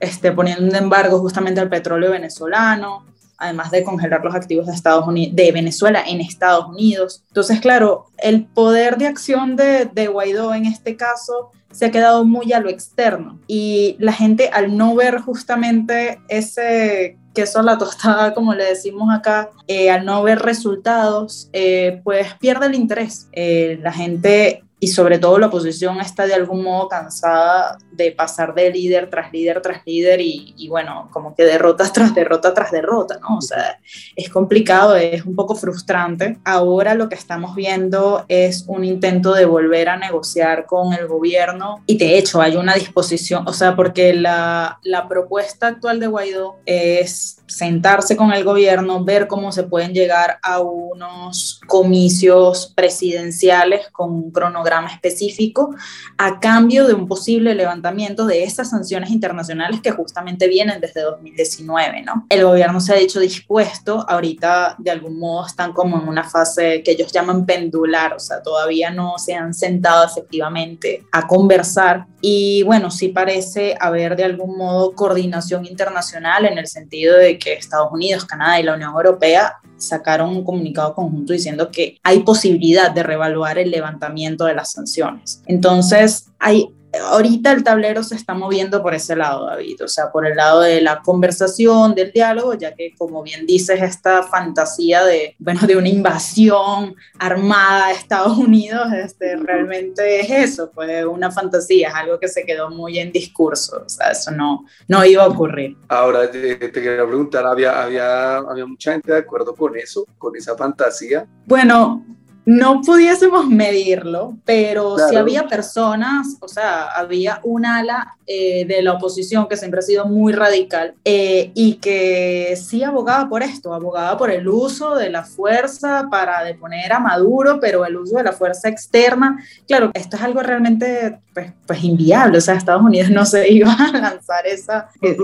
este, 0.00 0.32
poniendo 0.32 0.64
un 0.64 0.74
embargo 0.74 1.20
justamente 1.20 1.60
al 1.60 1.68
petróleo 1.68 2.10
venezolano, 2.10 3.06
además 3.38 3.70
de 3.70 3.84
congelar 3.84 4.24
los 4.24 4.34
activos 4.34 4.66
de, 4.66 4.72
Estados 4.72 5.06
Unidos, 5.06 5.34
de 5.36 5.52
Venezuela 5.52 6.02
en 6.06 6.20
Estados 6.20 6.66
Unidos. 6.66 7.22
Entonces, 7.28 7.60
claro, 7.60 8.06
el 8.18 8.44
poder 8.44 8.98
de 8.98 9.06
acción 9.06 9.56
de, 9.56 9.86
de 9.86 10.08
Guaidó 10.08 10.52
en 10.54 10.66
este 10.66 10.96
caso 10.96 11.50
se 11.70 11.86
ha 11.86 11.90
quedado 11.90 12.24
muy 12.24 12.52
a 12.52 12.60
lo 12.60 12.68
externo 12.68 13.38
y 13.46 13.96
la 13.98 14.12
gente 14.12 14.50
al 14.52 14.76
no 14.76 14.94
ver 14.94 15.20
justamente 15.20 16.20
ese 16.28 17.16
queso 17.34 17.60
a 17.60 17.62
la 17.62 17.78
tostada, 17.78 18.34
como 18.34 18.54
le 18.54 18.64
decimos 18.64 19.08
acá, 19.12 19.50
eh, 19.66 19.90
al 19.90 20.04
no 20.04 20.22
ver 20.22 20.40
resultados, 20.40 21.48
eh, 21.52 22.00
pues 22.04 22.34
pierde 22.34 22.66
el 22.66 22.74
interés. 22.74 23.28
Eh, 23.32 23.78
la 23.82 23.92
gente 23.92 24.64
y 24.80 24.88
sobre 24.88 25.18
todo 25.18 25.38
la 25.38 25.48
oposición 25.48 26.00
está 26.00 26.26
de 26.26 26.34
algún 26.34 26.62
modo 26.64 26.88
cansada 26.88 27.78
de 27.92 28.12
pasar 28.12 28.54
de 28.54 28.70
líder 28.70 29.10
tras 29.10 29.30
líder 29.30 29.60
tras 29.60 29.82
líder 29.84 30.20
y, 30.22 30.66
bueno, 30.68 31.10
como 31.12 31.34
que 31.34 31.44
derrota 31.44 31.84
tras 31.92 32.14
derrota 32.14 32.54
tras 32.54 32.70
derrota, 32.70 33.18
¿no? 33.20 33.36
O 33.36 33.42
sea, 33.42 33.78
es 34.16 34.30
complicado, 34.30 34.96
es 34.96 35.24
un 35.26 35.36
poco 35.36 35.54
frustrante. 35.54 36.38
Ahora 36.44 36.94
lo 36.94 37.08
que 37.10 37.14
estamos 37.14 37.54
viendo 37.54 38.24
es 38.28 38.64
un 38.66 38.84
intento 38.84 39.34
de 39.34 39.44
volver 39.44 39.90
a 39.90 39.98
negociar 39.98 40.64
con 40.64 40.94
el 40.94 41.06
gobierno 41.06 41.82
y 41.86 41.98
de 41.98 42.16
hecho 42.16 42.40
hay 42.40 42.56
una 42.56 42.74
disposición, 42.74 43.46
o 43.46 43.52
sea, 43.52 43.76
porque 43.76 44.14
la, 44.14 44.78
la 44.82 45.06
propuesta 45.08 45.66
actual 45.66 46.00
de 46.00 46.06
Guaidó 46.06 46.56
es 46.64 47.39
sentarse 47.50 48.16
con 48.16 48.32
el 48.32 48.44
gobierno, 48.44 49.04
ver 49.04 49.26
cómo 49.26 49.50
se 49.50 49.64
pueden 49.64 49.92
llegar 49.92 50.38
a 50.40 50.60
unos 50.60 51.60
comicios 51.66 52.72
presidenciales 52.76 53.88
con 53.90 54.12
un 54.12 54.30
cronograma 54.30 54.88
específico 54.88 55.74
a 56.16 56.38
cambio 56.38 56.86
de 56.86 56.94
un 56.94 57.08
posible 57.08 57.54
levantamiento 57.56 58.24
de 58.24 58.44
esas 58.44 58.70
sanciones 58.70 59.10
internacionales 59.10 59.80
que 59.80 59.90
justamente 59.90 60.46
vienen 60.46 60.80
desde 60.80 61.02
2019, 61.02 62.02
¿no? 62.02 62.24
El 62.28 62.44
gobierno 62.44 62.80
se 62.80 62.92
ha 62.94 62.96
dicho 62.96 63.18
dispuesto, 63.18 64.06
ahorita 64.08 64.76
de 64.78 64.92
algún 64.92 65.18
modo 65.18 65.46
están 65.46 65.72
como 65.72 66.00
en 66.00 66.08
una 66.08 66.22
fase 66.22 66.82
que 66.84 66.92
ellos 66.92 67.10
llaman 67.10 67.46
pendular, 67.46 68.14
o 68.14 68.20
sea, 68.20 68.42
todavía 68.42 68.90
no 68.90 69.18
se 69.18 69.34
han 69.34 69.54
sentado 69.54 70.04
efectivamente 70.04 71.04
a 71.10 71.26
conversar 71.26 72.06
y 72.20 72.62
bueno, 72.64 72.90
sí 72.90 73.08
parece 73.08 73.74
haber 73.80 74.14
de 74.14 74.24
algún 74.24 74.56
modo 74.56 74.92
coordinación 74.92 75.66
internacional 75.66 76.44
en 76.44 76.58
el 76.58 76.66
sentido 76.66 77.16
de 77.16 77.38
que 77.40 77.54
Estados 77.54 77.90
Unidos, 77.90 78.24
Canadá 78.24 78.60
y 78.60 78.62
la 78.62 78.74
Unión 78.74 78.92
Europea 78.92 79.56
sacaron 79.76 80.30
un 80.30 80.44
comunicado 80.44 80.94
conjunto 80.94 81.32
diciendo 81.32 81.70
que 81.70 81.98
hay 82.04 82.20
posibilidad 82.20 82.90
de 82.92 83.02
reevaluar 83.02 83.58
el 83.58 83.70
levantamiento 83.70 84.44
de 84.44 84.54
las 84.54 84.72
sanciones. 84.72 85.42
Entonces, 85.46 86.26
hay 86.38 86.68
ahorita 86.98 87.52
el 87.52 87.62
tablero 87.62 88.02
se 88.02 88.14
está 88.14 88.34
moviendo 88.34 88.82
por 88.82 88.94
ese 88.94 89.16
lado, 89.16 89.46
David, 89.46 89.84
o 89.84 89.88
sea, 89.88 90.10
por 90.10 90.26
el 90.26 90.36
lado 90.36 90.60
de 90.60 90.80
la 90.80 91.02
conversación, 91.02 91.94
del 91.94 92.12
diálogo, 92.12 92.54
ya 92.54 92.74
que 92.74 92.94
como 92.96 93.22
bien 93.22 93.46
dices, 93.46 93.80
esta 93.82 94.22
fantasía 94.22 95.04
de, 95.04 95.36
bueno, 95.38 95.66
de 95.66 95.76
una 95.76 95.88
invasión 95.88 96.94
armada 97.18 97.86
a 97.86 97.92
Estados 97.92 98.36
Unidos, 98.36 98.92
este, 98.92 99.36
realmente 99.36 100.20
es 100.20 100.30
eso, 100.30 100.70
fue 100.74 101.06
una 101.06 101.30
fantasía, 101.30 101.88
es 101.88 101.94
algo 101.94 102.18
que 102.18 102.28
se 102.28 102.44
quedó 102.44 102.70
muy 102.70 102.98
en 102.98 103.12
discurso, 103.12 103.82
o 103.84 103.88
sea, 103.88 104.10
eso 104.10 104.30
no, 104.30 104.64
no 104.88 105.04
iba 105.04 105.24
a 105.24 105.28
ocurrir. 105.28 105.76
Ahora, 105.88 106.30
te, 106.30 106.56
te 106.56 106.82
quería 106.82 107.06
preguntar, 107.06 107.46
¿había, 107.46 107.82
había, 107.82 108.38
¿había 108.38 108.66
mucha 108.66 108.92
gente 108.92 109.12
de 109.12 109.18
acuerdo 109.18 109.54
con 109.54 109.76
eso, 109.76 110.06
con 110.18 110.36
esa 110.36 110.56
fantasía? 110.56 111.26
Bueno, 111.46 112.04
no 112.50 112.80
pudiésemos 112.80 113.46
medirlo, 113.46 114.36
pero 114.44 114.96
si 114.98 115.14
había 115.14 115.46
personas, 115.46 116.36
o 116.40 116.48
sea, 116.48 116.86
había 116.88 117.38
un 117.44 117.64
ala 117.64 118.16
eh, 118.26 118.64
de 118.64 118.82
la 118.82 118.94
oposición 118.94 119.46
que 119.48 119.56
siempre 119.56 119.78
ha 119.78 119.82
sido 119.82 120.06
muy 120.06 120.32
radical 120.32 120.94
eh, 121.04 121.52
y 121.54 121.74
que 121.74 122.58
sí 122.60 122.82
abogaba 122.82 123.28
por 123.28 123.44
esto, 123.44 123.72
abogaba 123.72 124.18
por 124.18 124.32
el 124.32 124.48
uso 124.48 124.96
de 124.96 125.10
la 125.10 125.22
fuerza 125.22 126.08
para 126.10 126.42
deponer 126.42 126.92
a 126.92 126.98
Maduro, 126.98 127.60
pero 127.60 127.86
el 127.86 127.96
uso 127.96 128.16
de 128.16 128.24
la 128.24 128.32
fuerza 128.32 128.68
externa, 128.68 129.38
claro, 129.68 129.92
esto 129.94 130.16
es 130.16 130.22
algo 130.22 130.42
realmente 130.42 131.20
pues, 131.32 131.52
pues 131.66 131.84
inviable, 131.84 132.38
o 132.38 132.40
sea, 132.40 132.54
Estados 132.54 132.82
Unidos 132.82 133.10
no 133.10 133.24
se 133.24 133.48
iba 133.52 133.72
a 133.72 133.92
lanzar 133.92 134.44
esa, 134.46 134.88
e, 135.00 135.16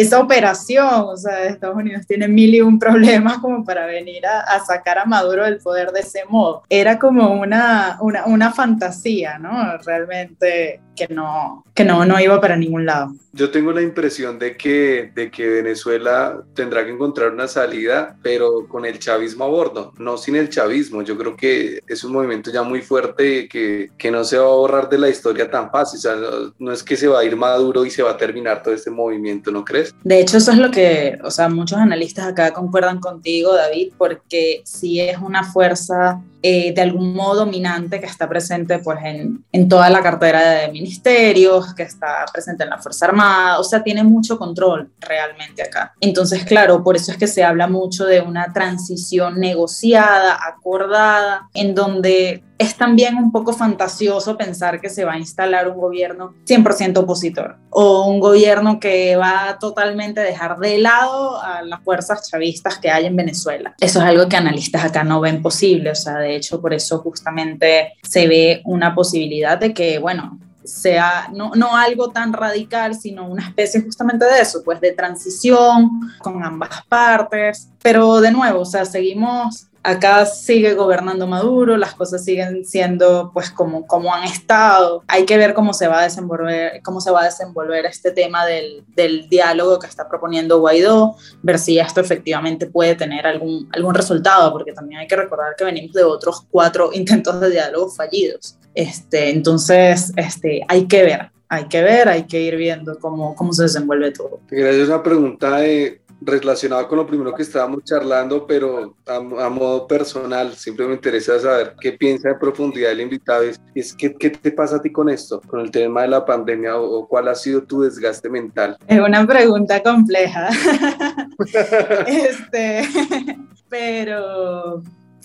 esa 0.00 0.20
operación, 0.20 1.04
o 1.06 1.16
sea, 1.18 1.44
Estados 1.44 1.76
Unidos 1.76 2.06
tiene 2.06 2.28
mil 2.28 2.54
y 2.54 2.62
un 2.62 2.78
problemas 2.78 3.38
como 3.38 3.62
para 3.62 3.84
venir 3.84 4.26
a, 4.26 4.40
a 4.40 4.64
sacar 4.64 4.98
a 4.98 5.04
Maduro 5.04 5.44
del 5.44 5.58
poder 5.58 5.92
de 5.92 6.00
ese 6.00 6.24
modo 6.26 6.61
era 6.68 6.98
como 6.98 7.32
una, 7.40 7.98
una, 8.00 8.26
una 8.26 8.52
fantasía, 8.52 9.38
¿no? 9.38 9.78
Realmente 9.78 10.80
que 10.94 11.08
no, 11.08 11.64
que 11.74 11.84
no, 11.84 12.04
no 12.04 12.20
iba 12.20 12.40
para 12.40 12.56
ningún 12.56 12.86
lado. 12.86 13.14
Yo 13.32 13.50
tengo 13.50 13.72
la 13.72 13.80
impresión 13.80 14.38
de 14.38 14.56
que, 14.58 15.10
de 15.14 15.30
que 15.30 15.48
Venezuela 15.48 16.42
tendrá 16.54 16.84
que 16.84 16.90
encontrar 16.90 17.32
una 17.32 17.48
salida, 17.48 18.16
pero 18.22 18.68
con 18.68 18.84
el 18.84 18.98
chavismo 18.98 19.44
a 19.44 19.48
bordo, 19.48 19.92
no 19.98 20.18
sin 20.18 20.36
el 20.36 20.50
chavismo. 20.50 21.02
Yo 21.02 21.16
creo 21.16 21.34
que 21.34 21.80
es 21.86 22.04
un 22.04 22.12
movimiento 22.12 22.52
ya 22.52 22.62
muy 22.62 22.82
fuerte 22.82 23.48
que, 23.48 23.90
que 23.96 24.10
no 24.10 24.22
se 24.24 24.36
va 24.36 24.44
a 24.44 24.56
borrar 24.56 24.88
de 24.90 24.98
la 24.98 25.08
historia 25.08 25.50
tan 25.50 25.70
fácil. 25.70 25.98
O 25.98 26.02
sea, 26.02 26.14
no, 26.58 26.72
es 26.72 26.82
que 26.82 26.96
se 26.96 27.08
va 27.08 27.20
a 27.20 27.24
ir 27.24 27.36
Maduro 27.36 27.86
y 27.86 27.90
se 27.90 28.02
va 28.02 28.10
a 28.10 28.16
terminar 28.18 28.62
todo 28.62 28.74
este 28.74 28.90
movimiento, 28.90 29.50
¿no 29.50 29.64
crees? 29.64 29.94
De 30.04 30.20
hecho, 30.20 30.36
eso 30.36 30.52
es 30.52 30.58
lo 30.58 30.70
que, 30.70 31.18
o 31.24 31.30
sea, 31.30 31.48
muchos 31.48 31.78
analistas 31.78 32.26
acá 32.26 32.52
concuerdan 32.52 33.00
contigo, 33.00 33.54
David, 33.54 33.94
porque 33.96 34.60
sí 34.64 35.00
es 35.00 35.16
una 35.18 35.42
fuerza 35.42 36.20
eh, 36.42 36.72
de 36.74 36.82
algún 36.82 37.14
modo 37.14 37.44
dominante 37.44 38.00
que 38.00 38.06
está 38.06 38.28
presente 38.28 38.78
pues 38.80 38.98
en, 39.04 39.44
en 39.52 39.68
toda 39.68 39.88
la 39.90 40.02
cartera 40.02 40.40
de 40.40 40.72
ministerios, 40.72 41.74
que 41.74 41.84
está 41.84 42.24
presente 42.32 42.64
en 42.64 42.70
la 42.70 42.78
Fuerza 42.78 43.06
Armada, 43.06 43.58
o 43.58 43.64
sea, 43.64 43.82
tiene 43.82 44.02
mucho 44.02 44.38
control 44.38 44.90
realmente 45.00 45.62
acá. 45.62 45.94
Entonces, 46.00 46.44
claro, 46.44 46.82
por 46.82 46.96
eso 46.96 47.12
es 47.12 47.18
que 47.18 47.26
se 47.26 47.44
habla 47.44 47.68
mucho 47.68 48.04
de 48.04 48.20
una 48.20 48.52
transición 48.52 49.38
negociada, 49.38 50.38
acordada, 50.46 51.48
en 51.54 51.74
donde 51.74 52.42
es 52.62 52.76
también 52.76 53.16
un 53.16 53.32
poco 53.32 53.52
fantasioso 53.52 54.36
pensar 54.36 54.80
que 54.80 54.88
se 54.88 55.04
va 55.04 55.14
a 55.14 55.18
instalar 55.18 55.68
un 55.68 55.78
gobierno 55.78 56.34
100% 56.46 56.98
opositor 56.98 57.56
o 57.70 58.06
un 58.06 58.20
gobierno 58.20 58.78
que 58.78 59.16
va 59.16 59.48
a 59.48 59.58
totalmente 59.58 60.20
dejar 60.20 60.58
de 60.58 60.78
lado 60.78 61.40
a 61.42 61.62
las 61.62 61.82
fuerzas 61.82 62.30
chavistas 62.30 62.78
que 62.78 62.90
hay 62.90 63.06
en 63.06 63.16
Venezuela. 63.16 63.74
Eso 63.80 63.98
es 64.00 64.04
algo 64.04 64.28
que 64.28 64.36
analistas 64.36 64.84
acá 64.84 65.04
no 65.04 65.20
ven 65.20 65.42
posible, 65.42 65.90
o 65.90 65.94
sea, 65.94 66.18
de 66.18 66.36
hecho 66.36 66.60
por 66.60 66.72
eso 66.72 66.98
justamente 67.00 67.94
se 68.02 68.28
ve 68.28 68.62
una 68.64 68.94
posibilidad 68.94 69.58
de 69.58 69.74
que, 69.74 69.98
bueno, 69.98 70.38
sea 70.64 71.28
no, 71.32 71.52
no, 71.56 71.76
algo 71.76 72.10
tan 72.10 72.32
radical, 72.32 72.94
sino 72.94 73.26
una 73.26 73.48
especie 73.48 73.80
justamente 73.80 74.24
de 74.24 74.40
eso, 74.40 74.62
pues 74.64 74.80
de 74.80 74.92
transición 74.92 75.90
con 76.18 76.42
ambas 76.44 76.82
partes. 76.88 77.68
Pero 77.82 78.20
de 78.20 78.30
nuevo, 78.30 78.60
o 78.60 78.64
sea, 78.64 78.84
seguimos 78.84 79.66
acá 79.82 80.24
sigue 80.26 80.74
gobernando 80.74 81.26
Maduro, 81.26 81.76
las 81.76 81.94
cosas 81.94 82.24
siguen 82.24 82.64
siendo 82.64 83.30
pues 83.32 83.50
como, 83.50 83.86
como 83.86 84.14
han 84.14 84.24
estado. 84.24 85.02
Hay 85.08 85.24
que 85.24 85.36
ver 85.36 85.54
cómo 85.54 85.72
se 85.74 85.88
va 85.88 86.00
a 86.00 86.04
desenvolver, 86.04 86.80
cómo 86.82 87.00
se 87.00 87.10
va 87.10 87.22
a 87.22 87.24
desenvolver 87.24 87.86
este 87.86 88.10
tema 88.12 88.46
del, 88.46 88.84
del 88.94 89.28
diálogo 89.28 89.78
que 89.78 89.86
está 89.86 90.08
proponiendo 90.08 90.60
Guaidó, 90.60 91.16
ver 91.42 91.58
si 91.58 91.78
esto 91.78 92.00
efectivamente 92.00 92.66
puede 92.66 92.94
tener 92.94 93.26
algún, 93.26 93.68
algún 93.72 93.94
resultado, 93.94 94.52
porque 94.52 94.72
también 94.72 95.00
hay 95.00 95.06
que 95.06 95.16
recordar 95.16 95.54
que 95.56 95.64
venimos 95.64 95.92
de 95.92 96.04
otros 96.04 96.46
cuatro 96.50 96.90
intentos 96.94 97.40
de 97.40 97.50
diálogo 97.50 97.90
fallidos. 97.90 98.56
Este, 98.74 99.30
entonces, 99.30 100.12
este, 100.16 100.62
hay 100.66 100.86
que 100.86 101.02
ver, 101.02 101.30
hay 101.48 101.68
que 101.68 101.82
ver, 101.82 102.08
hay 102.08 102.24
que 102.24 102.40
ir 102.40 102.56
viendo 102.56 102.98
cómo, 102.98 103.34
cómo 103.34 103.52
se 103.52 103.64
desenvuelve 103.64 104.12
todo. 104.12 104.40
Te 104.48 104.56
quería 104.56 104.82
hacer 104.82 105.02
pregunta 105.02 105.58
de 105.58 106.00
relacionado 106.24 106.86
con 106.88 106.98
lo 106.98 107.06
primero 107.06 107.34
que 107.34 107.42
estábamos 107.42 107.84
charlando, 107.84 108.46
pero 108.46 108.94
a, 109.06 109.20
modo 109.20 109.86
personal, 109.86 110.54
siempre 110.54 110.86
me 110.86 110.94
interesa 110.94 111.38
saber 111.38 111.74
qué 111.80 111.92
piensa 111.92 112.28
de 112.28 112.34
profundidad 112.36 112.92
el 112.92 113.00
invitado. 113.00 113.42
Es, 113.42 113.60
es 113.74 113.94
¿qué, 113.94 114.14
¿qué, 114.14 114.30
te 114.30 114.52
pasa 114.52 114.76
a 114.76 114.82
ti 114.82 114.90
con 114.90 115.08
esto, 115.08 115.40
con 115.46 115.60
el 115.60 115.70
tema 115.70 116.02
de 116.02 116.08
la 116.08 116.24
pandemia 116.24 116.76
o, 116.76 117.06
cuál 117.06 117.28
ha 117.28 117.34
sido 117.34 117.62
tu 117.62 117.82
desgaste 117.82 118.28
mental? 118.28 118.76
Es 118.86 119.00
una 119.00 119.26
pregunta 119.26 119.82
compleja. 119.82 120.48
este, 122.06 122.82
pero 123.68 124.82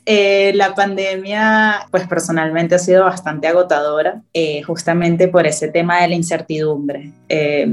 eh, 0.09 0.53
la 0.55 0.73
pandemia, 0.73 1.85
pues 1.91 2.07
personalmente 2.07 2.75
ha 2.75 2.79
sido 2.79 3.03
bastante 3.03 3.45
agotadora, 3.45 4.21
eh, 4.31 4.63
justamente 4.63 5.27
por 5.27 5.45
ese 5.45 5.67
tema 5.67 5.99
de 5.99 6.07
la 6.07 6.15
incertidumbre. 6.15 7.11
Eh, 7.27 7.67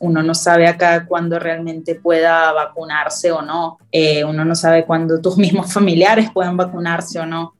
uno 0.00 0.20
no 0.24 0.34
sabe 0.34 0.66
acá 0.66 1.06
cuándo 1.06 1.38
realmente 1.38 1.94
pueda 1.94 2.50
vacunarse 2.52 3.30
o 3.30 3.40
no. 3.40 3.78
uno 4.28 4.44
no 4.44 4.56
sabe 4.56 4.84
cuándo 4.84 5.20
tus 5.22 5.38
mismos 5.38 5.72
familiares 5.72 6.28
puedan 6.34 6.56
vacunarse 6.56 7.20
o 7.20 7.26
no. 7.26 7.54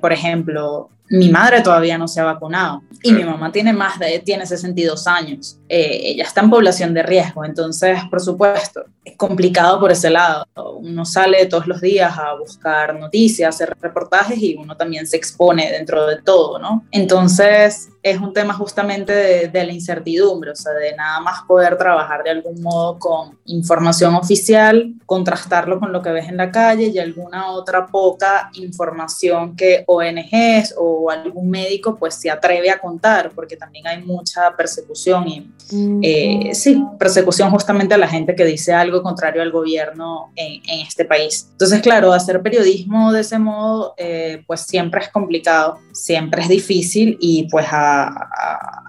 por 0.00 0.14
ejemplo, 0.14 0.88
mi 1.10 1.28
madre 1.28 1.60
todavía 1.60 1.98
no 1.98 2.08
se 2.08 2.20
ha 2.20 2.24
vacunado 2.24 2.82
y 3.02 3.12
mi 3.12 3.22
mamá 3.22 3.52
tiene 3.52 3.74
más 3.74 3.98
de, 3.98 4.18
tiene 4.20 4.46
62 4.46 5.06
años. 5.06 5.57
Eh, 5.68 6.12
ella 6.12 6.24
está 6.24 6.40
en 6.40 6.50
población 6.50 6.94
de 6.94 7.02
riesgo, 7.02 7.44
entonces, 7.44 7.98
por 8.10 8.20
supuesto, 8.20 8.84
es 9.04 9.16
complicado 9.16 9.78
por 9.78 9.92
ese 9.92 10.10
lado. 10.10 10.46
Uno 10.80 11.04
sale 11.04 11.46
todos 11.46 11.66
los 11.66 11.80
días 11.80 12.16
a 12.18 12.34
buscar 12.34 12.98
noticias, 12.98 13.54
hacer 13.54 13.76
reportajes 13.80 14.38
y 14.38 14.56
uno 14.56 14.76
también 14.76 15.06
se 15.06 15.16
expone 15.16 15.70
dentro 15.70 16.06
de 16.06 16.22
todo, 16.22 16.58
¿no? 16.58 16.84
Entonces, 16.90 17.90
es 18.02 18.18
un 18.18 18.32
tema 18.32 18.54
justamente 18.54 19.12
de, 19.12 19.48
de, 19.48 19.64
la 19.64 19.72
incertidumbre, 19.72 20.52
o 20.52 20.56
sea, 20.56 20.72
de 20.72 20.94
nada 20.96 21.20
más 21.20 21.42
poder 21.46 21.76
trabajar 21.76 22.22
de 22.22 22.30
algún 22.30 22.62
modo 22.62 22.98
con 22.98 23.38
información 23.44 24.14
oficial, 24.14 24.94
contrastarlo 25.04 25.78
con 25.78 25.92
lo 25.92 26.00
que 26.00 26.10
ves 26.10 26.28
en 26.28 26.36
la 26.36 26.50
calle 26.50 26.86
y 26.86 26.98
alguna 26.98 27.50
otra 27.50 27.86
poca 27.86 28.50
información 28.54 29.56
que 29.56 29.84
ONGs 29.86 30.74
o 30.78 31.10
algún 31.10 31.50
médico 31.50 31.96
pues 31.96 32.14
se 32.14 32.30
atreve 32.30 32.70
a 32.70 32.78
contar, 32.78 33.30
porque 33.34 33.56
también 33.56 33.86
hay 33.86 34.02
mucha 34.02 34.54
persecución 34.56 35.28
y 35.28 35.50
eh, 36.02 36.50
sí, 36.54 36.82
persecución 36.98 37.50
justamente 37.50 37.94
a 37.94 37.98
la 37.98 38.08
gente 38.08 38.34
que 38.34 38.44
dice 38.44 38.72
algo 38.72 39.02
contrario 39.02 39.42
al 39.42 39.52
gobierno 39.52 40.32
en, 40.34 40.62
en 40.66 40.80
este 40.86 41.04
país. 41.04 41.48
Entonces, 41.52 41.82
claro, 41.82 42.12
hacer 42.12 42.40
periodismo 42.42 43.12
de 43.12 43.20
ese 43.20 43.38
modo 43.38 43.94
eh, 43.96 44.42
pues 44.46 44.62
siempre 44.62 45.02
es 45.02 45.08
complicado, 45.08 45.78
siempre 45.92 46.42
es 46.42 46.48
difícil 46.48 47.18
y 47.20 47.48
pues 47.50 47.66
a 47.70 48.08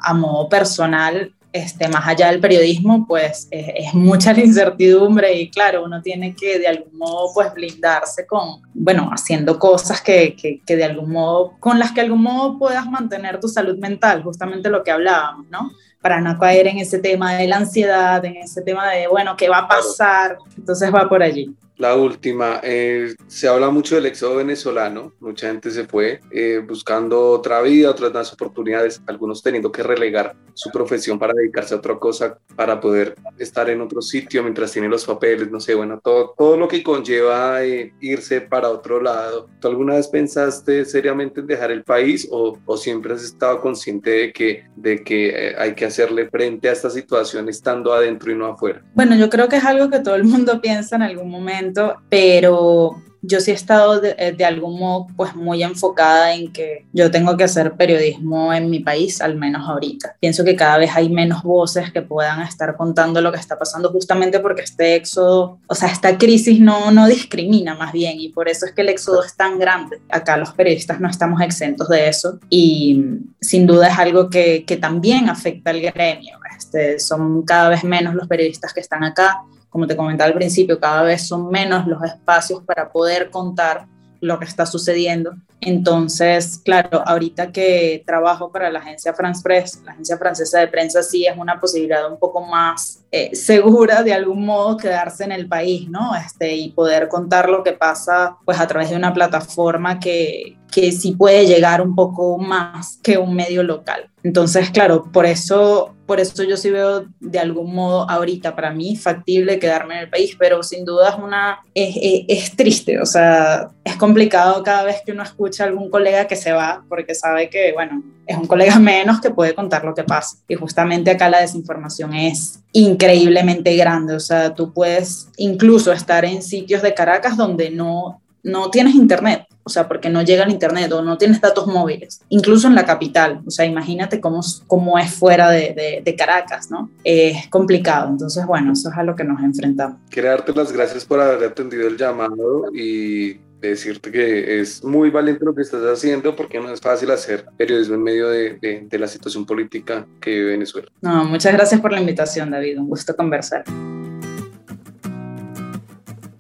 a, 0.02 0.14
modo 0.14 0.50
personal, 0.50 1.34
este, 1.52 1.88
más 1.88 2.08
allá 2.08 2.28
del 2.28 2.40
periodismo, 2.40 3.06
pues 3.08 3.48
es, 3.52 3.94
mucha 3.94 4.34
la 4.34 4.42
incertidumbre 4.42 5.34
y 5.34 5.50
claro, 5.50 5.84
uno 5.84 6.02
tiene 6.02 6.36
que 6.36 6.60
de 6.60 6.68
algún 6.68 6.98
modo 6.98 7.34
pues 7.34 7.54
blindarse 7.54 8.26
con, 8.28 8.62
bueno, 8.74 9.10
haciendo 9.12 9.58
cosas 9.58 10.02
que, 10.02 10.36
que, 10.36 10.62
que, 10.66 10.76
de 10.76 10.84
algún 10.84 11.12
modo, 11.12 11.54
con 11.60 11.80
las 11.80 11.92
que 11.92 12.02
de 12.02 12.08
algún 12.08 12.24
modo 12.24 12.60
puedas 12.60 12.86
mantener 12.86 13.40
tu 13.40 13.48
salud 13.48 13.78
mental, 13.78 14.24
justamente 14.24 14.70
lo 14.70 14.84
que 14.84 14.92
hablábamos, 14.92 15.48
¿no? 15.50 15.72
Para 16.02 16.22
no 16.22 16.38
caer 16.38 16.68
en 16.68 16.78
ese 16.78 17.00
tema 17.00 17.36
de 17.36 17.48
la 17.48 17.58
ansiedad, 17.58 18.24
en 18.24 18.38
ese 18.38 18.62
tema 18.62 18.90
de, 18.90 19.08
bueno, 19.08 19.36
¿qué 19.36 19.50
va 19.50 19.60
a 19.60 19.68
pasar? 19.68 20.38
Entonces 20.58 20.94
va 20.94 21.10
por 21.10 21.22
allí. 21.22 21.54
La 21.80 21.96
última, 21.96 22.60
eh, 22.62 23.16
se 23.28 23.48
habla 23.48 23.70
mucho 23.70 23.96
del 23.96 24.08
éxodo 24.08 24.36
venezolano, 24.36 25.14
mucha 25.22 25.48
gente 25.48 25.72
se 25.72 25.86
fue 25.86 26.20
eh, 26.30 26.62
buscando 26.68 27.30
otra 27.30 27.62
vida, 27.62 27.90
otras 27.90 28.12
más 28.12 28.34
oportunidades, 28.34 29.02
algunos 29.08 29.42
teniendo 29.42 29.72
que 29.72 29.82
relegar 29.82 30.36
su 30.56 30.72
profesión 30.72 31.18
para 31.18 31.34
dedicarse 31.34 31.74
a 31.74 31.78
otra 31.78 31.98
cosa, 31.98 32.38
para 32.58 32.82
poder 32.82 33.16
estar 33.38 33.70
en 33.70 33.80
otro 33.80 34.02
sitio 34.02 34.44
mientras 34.44 34.74
tienen 34.74 34.92
los 34.92 35.06
papeles, 35.06 35.50
no 35.50 35.62
sé, 35.62 35.74
bueno, 35.74 36.02
todo, 36.04 36.34
todo 36.38 36.58
lo 36.58 36.68
que 36.68 36.84
conlleva 36.84 37.64
eh, 37.64 37.94
irse 38.02 38.42
para 38.42 38.70
otro 38.70 39.02
lado. 39.02 39.48
¿Tú 39.62 39.70
alguna 39.70 39.96
vez 39.96 40.10
pensaste 40.10 40.84
seriamente 40.84 41.40
en 41.40 41.48
dejar 41.48 41.72
el 41.72 41.86
país 41.86 42.28
o, 42.30 42.60
o 42.66 42.76
siempre 42.76 43.14
has 43.14 43.24
estado 43.24 43.62
consciente 43.62 44.10
de 44.10 44.34
que, 44.34 44.66
de 44.76 45.02
que 45.02 45.56
hay 45.58 45.74
que 45.76 45.86
hacerle 45.86 46.30
frente 46.30 46.68
a 46.68 46.74
esta 46.74 46.90
situación 46.90 47.48
estando 47.48 47.94
adentro 47.94 48.34
y 48.34 48.36
no 48.36 48.48
afuera? 48.48 48.84
Bueno, 48.96 49.16
yo 49.16 49.30
creo 49.30 49.48
que 49.48 49.56
es 49.56 49.64
algo 49.64 49.90
que 49.90 50.00
todo 50.00 50.16
el 50.16 50.26
mundo 50.26 50.60
piensa 50.60 50.98
en 50.98 51.04
algún 51.04 51.30
momento 51.30 51.69
pero 52.10 53.02
yo 53.22 53.40
sí 53.40 53.52
he 53.52 53.54
estado 53.54 54.00
de, 54.00 54.34
de, 54.36 54.46
algún 54.46 54.80
modo 54.80 55.08
pues 55.18 55.36
muy 55.36 55.62
enfocada 55.62 56.34
en 56.34 56.52
que 56.54 56.86
yo 56.94 57.12
tengo 57.12 57.36
que 57.36 57.44
hacer 57.44 57.74
periodismo 57.74 58.54
en 58.54 58.70
mi 58.70 58.80
país, 58.80 59.22
al 59.22 59.36
menos 59.36 59.68
ahorita. 59.68 60.16
Pienso 60.20 60.44
que 60.46 60.56
cada 60.56 60.78
vez 60.78 60.92
hay 60.96 61.10
menos 61.10 61.44
voces 61.44 61.92
que 61.92 62.02
puedan 62.02 62.42
estar 62.42 62.78
contando 62.78 63.22
lo 63.22 63.32
que 63.32 63.40
está 63.40 63.58
pasando 63.58 63.90
justamente 63.92 64.40
porque 64.40 64.62
este 64.62 64.96
éxodo, 64.96 65.60
o 65.68 65.76
sea, 65.76 65.90
esta 65.90 66.18
crisis 66.18 66.60
no, 66.60 66.92
no 66.92 67.08
discrimina 67.08 67.76
más 67.76 67.92
bien 67.92 68.20
y 68.20 68.30
por 68.30 68.48
eso 68.48 68.66
es 68.66 68.72
que 68.72 68.82
el 68.82 68.90
éxodo 68.90 69.24
es 69.24 69.36
tan 69.36 69.60
grande. 69.60 70.00
Acá 70.10 70.38
los 70.38 70.54
periodistas 70.54 71.00
no 71.00 71.10
estamos 71.10 71.42
exentos 71.42 71.90
de 71.90 72.08
eso 72.08 72.40
y 72.50 73.04
sin 73.42 73.68
duda 73.68 73.90
es 73.90 74.00
algo 74.00 74.30
que, 74.30 74.64
que 74.66 74.78
también 74.78 75.30
afecta 75.30 75.72
al 75.72 75.82
gremio. 75.82 76.38
Este, 76.58 77.00
son 77.00 77.44
cada 77.44 77.70
vez 77.70 77.84
menos 77.84 78.16
los 78.16 78.28
periodistas 78.28 78.74
que 78.74 78.80
están 78.80 79.04
acá 79.04 79.44
como 79.70 79.88
te 79.88 79.96
comentaba 79.96 80.28
al 80.28 80.36
principio, 80.36 80.80
cada 80.80 81.04
vez 81.04 81.28
son 81.28 81.50
menos 81.50 81.88
los 81.88 82.04
espacios 82.04 82.64
para 82.64 82.92
poder 82.92 83.30
contar 83.30 83.86
lo 84.22 84.40
que 84.40 84.46
está 84.46 84.66
sucediendo. 84.66 85.34
Entonces, 85.62 86.60
claro, 86.64 87.04
ahorita 87.06 87.52
que 87.52 88.04
trabajo 88.06 88.52
para 88.52 88.70
la 88.70 88.80
agencia 88.80 89.14
France 89.14 89.42
Press, 89.44 89.82
la 89.84 89.92
agencia 89.92 90.18
francesa 90.18 90.60
de 90.60 90.68
prensa, 90.68 91.04
sí 91.04 91.26
es 91.26 91.38
una 91.38 91.60
posibilidad 91.60 92.10
un 92.10 92.18
poco 92.18 92.42
más 92.42 93.04
eh, 93.12 93.36
segura 93.36 94.04
de 94.04 94.14
algún 94.14 94.46
modo 94.46 94.78
quedarse 94.78 95.26
en 95.26 95.34
el 95.34 95.48
país, 95.48 95.90
¿no? 95.90 96.16
Este, 96.16 96.56
y 96.56 96.72
poder 96.72 97.10
contar 97.10 97.50
lo 97.50 97.64
que 97.64 97.74
pasa 97.74 98.38
pues 98.46 98.60
a 98.60 98.68
través 98.68 98.90
de 98.90 98.96
una 98.96 99.14
plataforma 99.14 100.00
que, 100.00 100.58
que 100.72 100.92
sí 100.92 101.14
puede 101.14 101.46
llegar 101.46 101.82
un 101.82 101.94
poco 101.94 102.38
más 102.38 102.98
que 103.04 103.18
un 103.18 103.36
medio 103.36 103.64
local. 103.64 104.10
Entonces, 104.24 104.70
claro, 104.70 105.10
por 105.12 105.26
eso, 105.26 105.96
por 106.10 106.20
eso 106.20 106.42
yo 106.42 106.58
sí 106.58 106.72
veo 106.72 107.06
de 107.20 107.38
algún 107.38 107.76
modo 107.76 108.10
ahorita 108.10 108.56
para 108.56 108.72
mí 108.72 108.96
factible 108.96 109.60
quedarme 109.60 109.94
en 109.94 110.00
el 110.00 110.10
país, 110.10 110.36
pero 110.40 110.64
sin 110.64 110.84
duda 110.84 111.10
es 111.10 111.16
una, 111.24 111.60
es, 111.76 112.56
triste, 112.56 113.00
o 113.00 113.06
sea, 113.06 113.70
es 113.84 113.96
complicado 113.96 114.64
cada 114.64 114.86
vez 114.86 115.04
que 115.06 115.12
uno 115.12 115.22
escucha 115.22 115.64
a 115.64 115.68
algún 115.68 115.92
colega 115.92 116.26
que 116.26 116.36
se 116.36 116.52
va, 116.52 116.84
porque 116.90 117.14
sabe 117.14 117.52
que, 117.52 117.74
bueno, 117.74 118.02
es 118.26 118.36
un 118.36 118.48
colega 118.48 118.80
menos 118.80 119.22
que 119.22 119.30
puede 119.30 119.54
contar 119.54 119.86
lo 119.86 119.94
que 119.94 120.04
pasa. 120.04 120.38
Y 120.48 120.56
justamente 120.56 121.12
acá 121.12 121.30
la 121.30 121.42
desinformación 121.42 122.16
es 122.16 122.60
increíblemente 122.72 123.76
grande, 123.76 124.16
o 124.16 124.20
sea, 124.20 124.56
tú 124.56 124.74
puedes 124.74 125.30
incluso 125.38 125.92
estar 125.94 126.26
en 126.26 126.42
sitios 126.42 126.82
de 126.82 126.96
Caracas 126.96 127.38
donde 127.38 127.70
no, 127.70 128.20
no 128.44 128.70
tienes 128.70 128.96
internet 128.96 129.46
o 129.70 129.72
sea, 129.72 129.88
porque 129.88 130.10
no 130.10 130.24
llega 130.24 130.44
al 130.44 130.50
Internet 130.50 130.92
o 130.94 131.04
no 131.04 131.20
tienes 131.20 131.40
datos 131.40 131.68
móviles, 131.68 132.22
incluso 132.30 132.68
en 132.68 132.74
la 132.74 132.86
capital, 132.86 133.42
o 133.46 133.52
sea, 133.52 133.66
imagínate 133.66 134.20
cómo, 134.20 134.42
cómo 134.66 134.98
es 134.98 135.14
fuera 135.14 135.52
de, 135.52 136.02
de, 136.04 136.16
Caracas, 136.16 136.72
¿no? 136.72 136.90
es 137.04 137.48
complicado, 137.50 138.10
entonces, 138.10 138.48
bueno, 138.48 138.74
eso 138.74 138.90
es 138.90 138.98
a 138.98 139.04
lo 139.04 139.16
que 139.16 139.24
nos 139.24 139.40
enfrentamos. 139.44 140.00
Quiero 140.10 140.30
darte 140.30 140.54
las 140.54 140.72
gracias 140.72 141.06
por 141.06 141.22
haber 141.22 141.52
atendido 141.52 141.88
el 141.88 141.98
llamado 141.98 142.72
y 142.74 143.38
decirte 143.62 144.12
que 144.12 144.60
es 144.60 144.84
muy 144.84 145.12
valiente 145.12 145.46
lo 145.46 145.54
que 145.54 145.62
estás 145.62 145.84
haciendo 145.84 146.36
porque 146.36 146.60
no 146.60 146.74
es 146.74 146.82
fácil 146.82 147.12
hacer 147.12 147.46
periodismo 147.56 147.94
en 147.94 148.04
medio 148.04 148.28
de, 148.28 148.56
de, 148.56 148.88
de 148.90 149.00
la 149.00 149.08
situación 149.08 149.46
política 149.46 150.08
que 150.20 150.32
vive 150.32 150.52
Venezuela. 150.52 150.90
No, 151.02 151.26
muchas 151.26 151.54
gracias 151.54 151.80
por 151.80 151.92
la 151.92 152.00
invitación, 152.00 152.50
David, 152.50 152.80
un 152.80 152.90
gusto 152.90 153.16
conversar. 153.16 153.64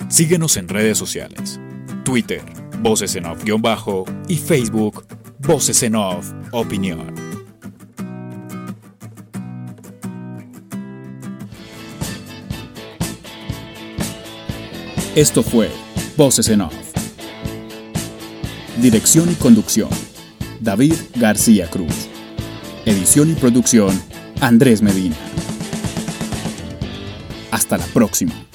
Síguenos 0.09 0.57
en 0.57 0.67
redes 0.67 0.97
sociales. 0.97 1.59
Twitter, 2.09 2.41
Voces 2.79 3.15
en 3.17 3.27
Off-Bajo 3.27 4.03
y 4.27 4.37
Facebook 4.37 5.05
Voces 5.41 5.83
en 5.83 5.93
Off 5.93 6.31
Opinión. 6.51 7.13
Esto 15.15 15.43
fue 15.43 15.69
Voces 16.17 16.49
en 16.49 16.61
Off. 16.61 16.73
Dirección 18.81 19.31
y 19.31 19.35
conducción, 19.35 19.89
David 20.61 20.95
García 21.15 21.69
Cruz. 21.69 22.09
Edición 22.87 23.29
y 23.29 23.35
producción, 23.35 24.01
Andrés 24.41 24.81
Medina. 24.81 25.15
Hasta 27.51 27.77
la 27.77 27.85
próxima. 27.85 28.48